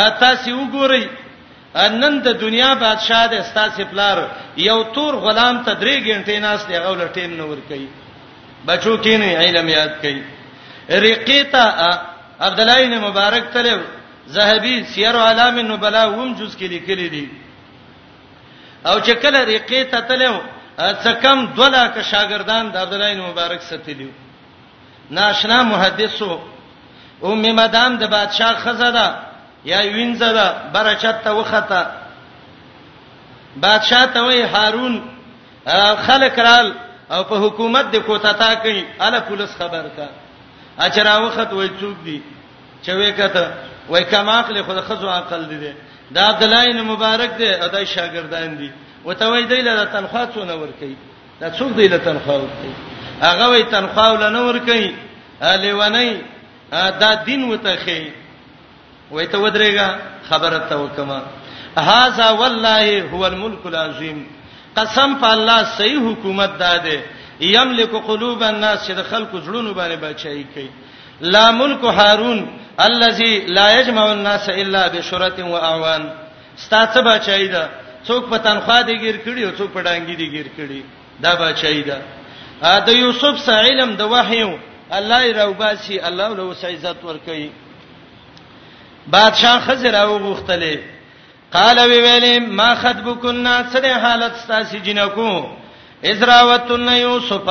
[0.07, 1.03] اته سی وګورئ
[2.01, 4.17] نن د دنیا بادشاہ د استاد پلار
[4.69, 7.87] یو تور غلام ته درې غنټې ناس دی غو لټیم نور کوي
[8.67, 10.21] بچو کینې علم یاد کوي
[11.05, 11.63] رقیتا
[12.47, 13.67] عبد الله بن مبارک تل
[14.35, 17.25] زهبی سیر علام النبلا ووم جز کې لیکلي دي
[18.89, 20.21] او چې کله رقیتا تل
[21.03, 24.09] څکم دولا ک شاګردان د عبد الله بن مبارک ستلیو
[25.11, 26.37] ناشنا محدثو
[27.23, 29.15] ام مدام د بادشاه خزاده
[29.65, 31.85] یا وینزده برچت ته وخته
[33.61, 35.01] بادشاه ته وی هارون
[36.07, 36.73] خلک رال
[37.11, 40.07] او په حکومت د کوتاتا کوي اله پولیس خبر کا
[40.79, 42.21] اچرا وخت وای څوک دی
[42.83, 43.51] چې وای کته
[43.89, 45.73] وای کماخله خود خزو عقل دی دی
[46.15, 48.71] دا عبد الله بن مبارک دی ادا شاګردان دی
[49.05, 50.95] وته وای دی له تنخوا څونه ور کوي
[51.39, 54.91] دا څوک دی له تنخوا ور کوي هغه وی تنخوا ولنور کوي
[55.41, 56.13] لیونی
[56.71, 58.11] دا دین وتخی
[59.11, 59.89] وای ته ودرېګا
[60.29, 61.21] خبره ته وکما
[61.77, 64.27] هاذا والله هو الملك العظیم
[64.77, 66.99] قسم په الله صحیح حکومت داده
[67.39, 70.69] یملک قلوب الناس چې د خلکو زړونو باندې بچای کوي
[71.21, 72.47] لا ملک هارون
[72.85, 76.09] الذي لا يجمع الناس الا بشرط واعوان
[76.57, 77.69] ستاسو بچای ده
[78.07, 80.81] څوک په تنخوا دی گیر کړي او څوک په ډانګي دی گیر کړي
[81.19, 82.01] دا بچای ده
[82.87, 84.49] د یوسف سره علم د وحیو
[84.97, 87.49] الله یې راوباسي الله له وسع عزت ورکړي
[89.13, 90.77] بادشاہ خزر او غختلې
[91.53, 95.33] قال وی ویلې ما خطبکنا سره حالت ستاسو جنکو
[96.09, 97.49] ازراوتن یوسف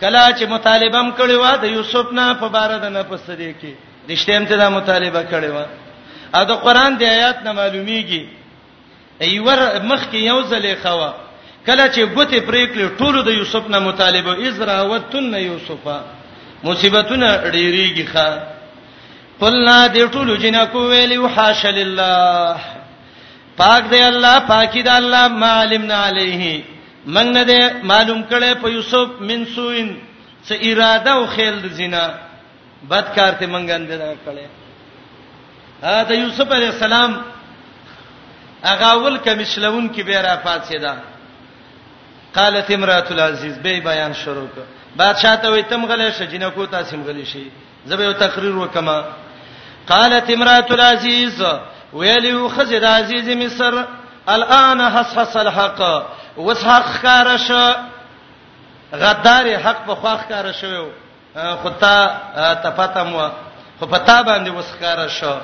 [0.00, 3.72] کلا چې مطالبم کړی و د یوسف نه په بار د نه پسته دی کې
[4.10, 5.64] دشتیم ته دا مطالبه کړی و
[6.34, 8.22] ا د قران د آیات نه معلومیږي
[9.24, 11.10] ایور مخ کې یو ځلې خوا
[11.66, 15.98] کله چې ګوتې پرې کړې ټول د یوسف نه مطالبه ازرا وتن یوسفا
[16.64, 18.28] مصیبتونه ډېریږي ښا
[19.40, 22.60] قلنا دې ټول جنکو ویلی وحاش لله
[23.60, 26.48] پاک دی الله پاکی دی الله معلمنا علیه
[27.06, 29.94] موږ نه دې معلوم کړي په یوسف من سوین
[30.48, 32.02] څه اراده او خیال د زنا
[32.90, 34.46] بد کار ته موږ اندر کړي
[35.94, 37.16] ا ته یوسف علی السلام
[38.74, 40.94] اغاول کمشلون کې به را پاتې ده
[42.34, 44.60] قالت امراه العزيز به بیان شروع کړ
[44.96, 47.50] بادشاہ ته وې تم غلې شجنه کو تاسو غلې شي
[47.86, 48.98] زبې یو تقریر وکما
[49.88, 51.42] قالت امراه العزيز
[51.92, 53.72] ویلی خزر عزیز مصر
[54.34, 55.80] الان حسحس الحق
[56.36, 57.50] وسحق خارش
[58.94, 60.80] غدار حق په خواخ کار شوی
[61.34, 61.96] خطا
[62.64, 63.28] تفتموا
[63.78, 65.36] خو پتا باندې وسخاره شو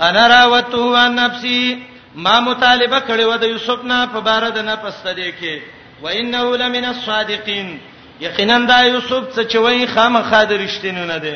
[0.00, 4.76] انا راوته عن نفسي ما مطالبه کړې و د یوسف نه په بار د نه
[4.76, 5.62] پسته دی کې
[6.02, 7.80] و انه لمن الصادقین
[8.20, 11.34] یقینا دا یوسف څه چې وای خامخا درشتینو نه دی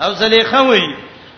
[0.00, 0.94] او زلیخه وای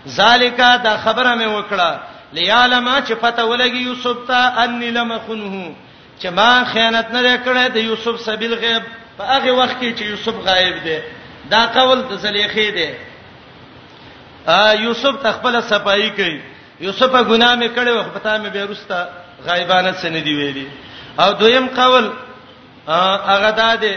[0.08, 1.98] ذالیکا دا خبره مې وکړه
[2.32, 5.74] لیالما چې پته ولګي یوسف ته ان لمخنه
[6.22, 8.82] چې ما خیانت نه کړې د یوسف سبیل غیب
[9.18, 10.98] په هغه وخت کې چې یوسف غایب دی
[11.50, 12.88] دا قول د زلیخې دی
[14.46, 16.40] ا یوسف تخپل صفائی کوي
[16.80, 19.08] یوسف ګناه مې کړو خپتا مې بیرستا
[19.46, 20.66] غایبانه سن دی ویلي
[21.20, 22.10] او دویم قول
[22.88, 23.96] هغه دا دی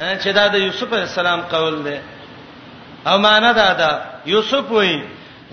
[0.00, 1.96] چې دا د یوسف علی السلام قول دی
[3.10, 4.00] او معنا دا ده
[4.32, 5.02] یوسف وایي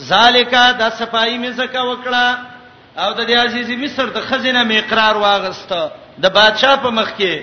[0.10, 5.16] ذالیکا د صفائی می زکا وکړه او د دې عزیزی مصر د خزینه می اقرار
[5.26, 5.82] واغسته
[6.24, 7.42] د بادشاہ په مخ کې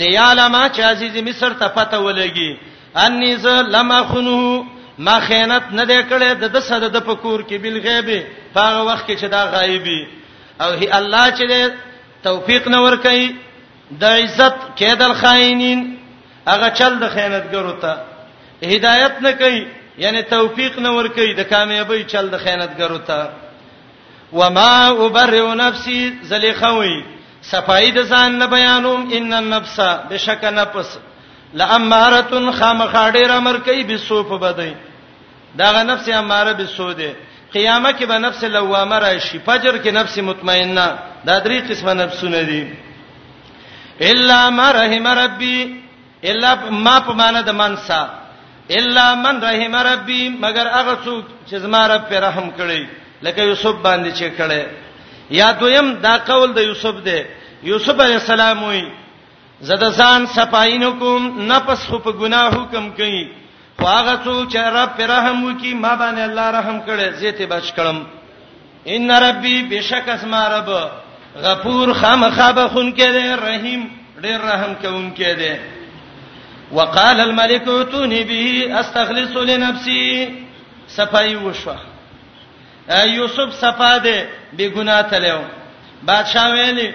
[0.00, 2.58] لیالما چې عزیزی مصر ته پته ولګي
[3.04, 4.40] انی ز لما خنو
[4.98, 8.20] ما خیانت نه دی کړې د دسه د پکور کې بل غیبی
[8.54, 10.08] په هغه وخت کې چې دا غایبی
[10.60, 11.70] او هی الله چې
[12.22, 13.28] توفیق نه ور کوي
[14.00, 15.80] د عزت کېدل خاينین
[16.52, 17.92] هغه چل د خیانتګرو ته
[18.74, 19.66] هدایت نه کوي
[19.98, 23.30] یعنی توفیق نه ور کوي د کامیابی چل د خیانتګرو ته
[24.32, 26.96] وما ابرئ نفسي زلیخوي
[27.42, 29.78] صفائی د ځان نه بیانوم ان النفس
[30.10, 30.98] بشک نفس
[31.54, 34.74] لامارتن خامخاډه را مر کوي بسوف بدای
[35.58, 37.12] داغه نفس اماره بسوده
[37.52, 42.62] قیامت کې به نفس لوامه راشي فجر کې نفس مطمئنه دا درې قسمه نفسونه دي
[44.10, 45.80] الا ما رحم ربي
[46.24, 48.02] الا ما په معنا د منسا
[48.70, 52.86] الا من رحم ربي مگر هغه څوک چې زما رب پر رحم کړی
[53.22, 54.64] لکه یوسف باندې چې کړی
[55.30, 57.20] یا دویم دا قول د یوسف دی
[57.62, 58.84] یوسف علی السلام وی
[59.60, 61.20] زده ځان صفاینکم
[61.52, 63.24] نفس خو په ګناه حکم کوي
[63.78, 67.46] خو هغه څوک چې رب پر رحم وکي ما باندې الله رحم کړي زه ته
[67.46, 67.96] بچ کړم
[68.86, 70.68] ان ربي بشک اسما رب
[71.44, 73.84] غفور خامخبخون کې دی رحیم
[74.22, 75.56] ډیر رحم کوم کې دی
[76.78, 79.98] وقال الملك اتوني به استخلص لنفسي
[80.96, 81.74] صفای وشو
[83.08, 84.16] یوسف صفاده
[84.58, 85.40] بګنا تلو
[86.10, 86.90] بادشاہ ویلی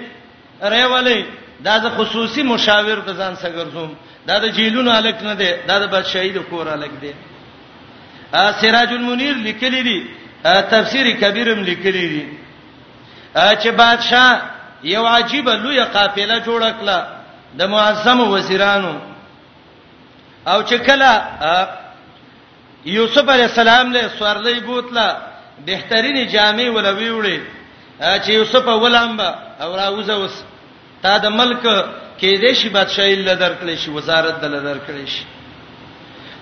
[0.72, 1.22] ریولی
[1.64, 3.90] دا د خصوصي مشاور د ځان سره ګرځوم
[4.28, 7.12] دا د جیلونو الک نه دی دا د بادشاہي د کور الک دی
[8.32, 9.98] سراج المنیر لیکلی دی
[10.44, 12.22] تفسیر کبیرم لیکلی دی
[13.34, 14.28] چې بادشاہ
[14.82, 16.98] یو عجیب لوی قافله جوړ کړه
[17.58, 18.94] د معظم وزیرانو
[20.46, 21.26] او چې کله
[22.86, 25.16] یوسف علی السلام له سوارلې بوتله
[25.66, 27.40] بهترین جامع ولوي وړي
[28.24, 30.32] چې یوسف ولامبا او راوزه وس
[31.02, 35.24] تا د ملک کې دې شي بادشاہي لدر کړې شي وزارت د لدر کړې شي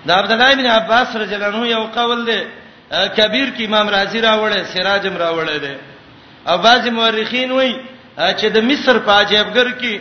[0.07, 2.41] د عبد الله بن عباس رضی الله عنه یو قول دی
[3.17, 5.75] کبیر کې امام رازی راوړې سراجم راوړې دی
[6.49, 7.75] او بعض مورخین وایي
[8.39, 9.93] چې د مصر په عجیبګر کې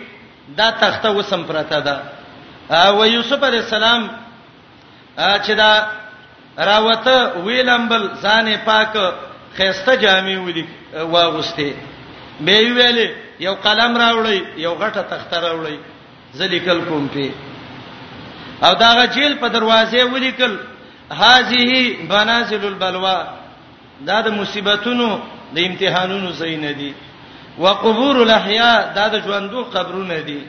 [0.58, 1.96] دا تخته وسم پراته ده
[2.88, 4.08] او یوسف علی السلام
[5.16, 5.72] چې دا
[6.70, 8.96] راوته ویلمبل ځان پاک
[9.56, 10.64] خيسته جامې ولي
[11.12, 11.72] واغسته
[12.40, 13.08] به ویلې
[13.40, 15.76] یو قلم راوړی یو غټه تخته راوړی
[16.32, 17.30] زلیکل کوم په
[18.66, 20.56] او دا غجیل په دروازې ولیکل
[21.10, 23.18] هذه بنازل البلوا
[24.00, 25.10] دا د مصیبتونو
[25.54, 26.92] د امتحانونو صحیح نه دي
[27.58, 30.42] وقبور الاحیاء دا د ژوندو قبرونه دي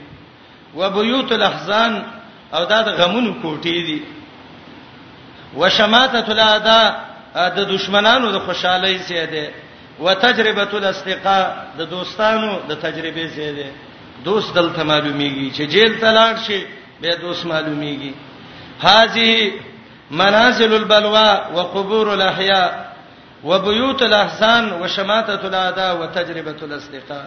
[0.75, 1.93] وبيوت الاحزان
[2.53, 4.01] او دا د غمونو کوټې دي
[5.57, 6.87] وشماتت الاعداء
[7.57, 9.47] د دشمنانو د خوشحالي زیاده
[9.99, 11.43] وتجربه الاستقاء
[11.77, 13.69] د دوستانو د تجربه زیاده
[14.25, 16.65] دوست دلته معلومیږي چې جیل تلاړ شي
[17.01, 18.13] به دوست معلومیږي
[18.81, 19.51] هذه
[20.11, 22.90] منازل البلوى وقبور الاحياء
[23.43, 27.25] وبيوت الاحسان وشماتة الاعداء وتجربة الاصدقاء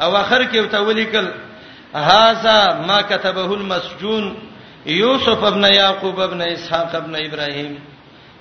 [0.00, 1.26] او اخر کې وتولیکل
[1.94, 4.36] هاذا ما كتبه المسجون
[4.86, 7.78] یوسف ابن یعقوب ابن اسحاق ابن ابراهیم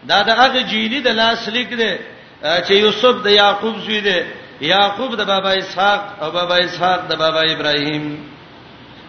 [0.07, 1.95] دا د هغه جیلی د لاس لیک دی
[2.43, 4.19] چې یوسف د یعقوب زوی دی
[4.67, 8.23] یعقوب د بابا اسحاق او بابا اسحاق د بابا ابراهیم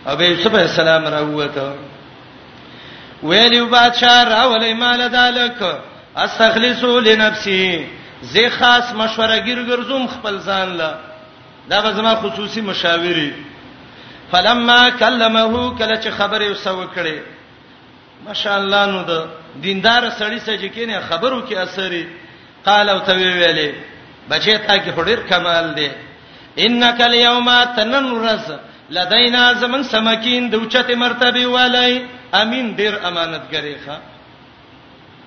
[0.09, 1.69] او به یوسف السلام راوته
[3.23, 5.63] ویلی بادشاہ راولې مال دالک
[6.25, 7.61] استخلصو لنفسي
[8.33, 10.91] زه خاص مشوره گیر ګرځوم خپل ځان لا
[11.71, 13.31] دا به زما خصوصي مشاوري
[14.33, 15.43] فلما کلمه
[15.79, 17.17] کله چې خبره وسو کړي
[18.27, 19.13] ماشاءالله نو د
[19.65, 22.05] دیندار سړی سج کینه خبرو کې اثرې
[22.67, 23.71] قال او توی ویلې
[24.29, 25.89] بچی تا کې هډیر کمال دی
[26.65, 28.47] انک الیوم تنن رز
[28.97, 32.03] لدینا زمن سمکین دوچته مرتبه والای
[32.43, 33.99] امین ډیر امانتګری ښا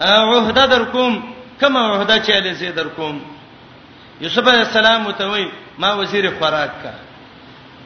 [0.09, 1.19] عہده درکوم
[1.59, 3.19] کوم عہده چاله زی درکوم
[4.21, 5.47] یوسف علی السلام متوي
[5.79, 6.91] ما وزیر خوراک کا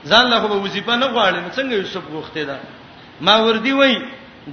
[0.06, 2.58] ځان له به وظیفه نه غواړم څنګه یوسف غوښته دا
[3.22, 3.98] ما وردی وای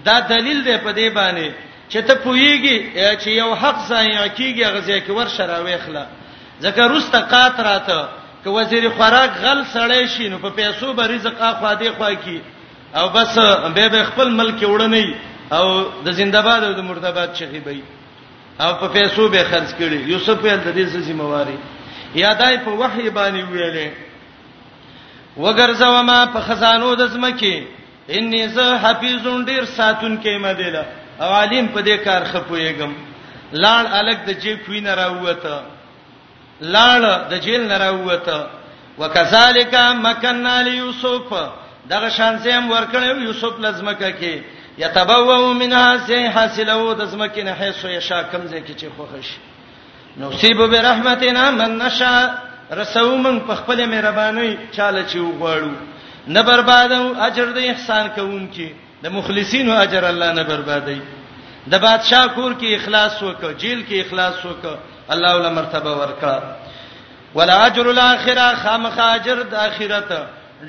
[0.05, 1.53] دا دلیل دی په دې باندې
[1.91, 2.79] چې ته پویږي
[3.23, 4.07] چې یو حق ځای
[4.37, 6.07] کیږي غزا کې ور شراوي خلا
[6.63, 8.09] ځکه روسته قات راته
[8.45, 12.41] که وزیر خوراک غل سړی شي نو په پیسو به رزق اخوا دی خوا کی
[12.95, 13.39] او بس
[13.75, 15.15] به به خپل ملک وړنی
[15.59, 15.67] او
[16.05, 17.81] د زنده‌باد او د مرتبات شخي بي
[18.63, 21.59] او په پیسو به خرج کړي یوسف په د دې سې مواري
[22.25, 23.89] یادای په وحی باندې ویلې
[25.45, 27.55] وګرځو ما په خزانو د زمکه
[28.17, 30.85] انی زه حفیظون ډیر ساتون کې مدله
[31.23, 32.93] او عالم په دې کار خپويګم
[33.63, 35.57] لاړ الګ د جیب وین راوته
[36.75, 38.47] لاړ د جیل راوته
[38.99, 39.75] وکذالک
[40.05, 41.33] مکننا لیوسف
[41.93, 44.35] دغه شانزم ورکړیو یوسف لزمکه کې
[44.79, 49.29] یتبوؤ منها سي حاصلو د زمکه نه حيث يشا کمزه کی چې خوښش
[50.21, 52.15] نصیب برحمتنا من نشا
[52.79, 55.73] رسو من په خپل مهرباني چاله چې وغواړو
[56.37, 58.71] نه بربادو اجر د احسان کوونکی
[59.03, 61.01] د مخلصینو اجر الله نه بربادي
[61.67, 66.43] د بادشاہ کور کې اخلاص وکړه جیل کې اخلاص وکړه الله ول مرتبه ورکړه
[67.35, 70.11] ولا اجر الاخره خامخ اجر د اخرت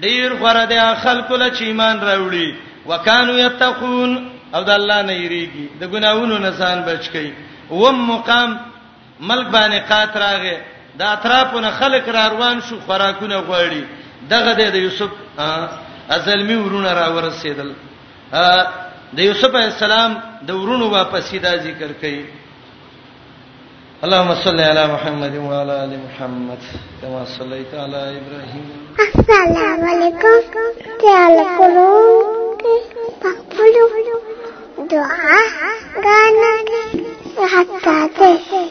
[0.06, 5.65] ډیر غره د خلکو له چی ایمان راوړي وکانو یتقون او د الله نه یریږي
[5.81, 7.31] د ګناوونو نه ځان بچکی
[7.71, 8.49] و مقام
[9.29, 10.55] ملک باندې قات راغې
[10.99, 13.84] د اطرافونو خلک را روان شو خوراکونه غوړي
[14.29, 15.09] دغه د یوسف
[16.09, 17.69] ازلمی ورونه را ورسېدل
[19.17, 20.11] د یوسف علی السلام
[20.47, 22.25] د ورونو واپسې دا ذکر کړي
[24.03, 26.57] اللهم صل علی محمد و علی ال محمد
[27.01, 28.65] كما صليت علی ابراهیم
[29.05, 34.89] السلام علیکم تعال کولو په خپل
[36.03, 36.51] دعاګانو
[37.36, 38.64] کې حتی دی.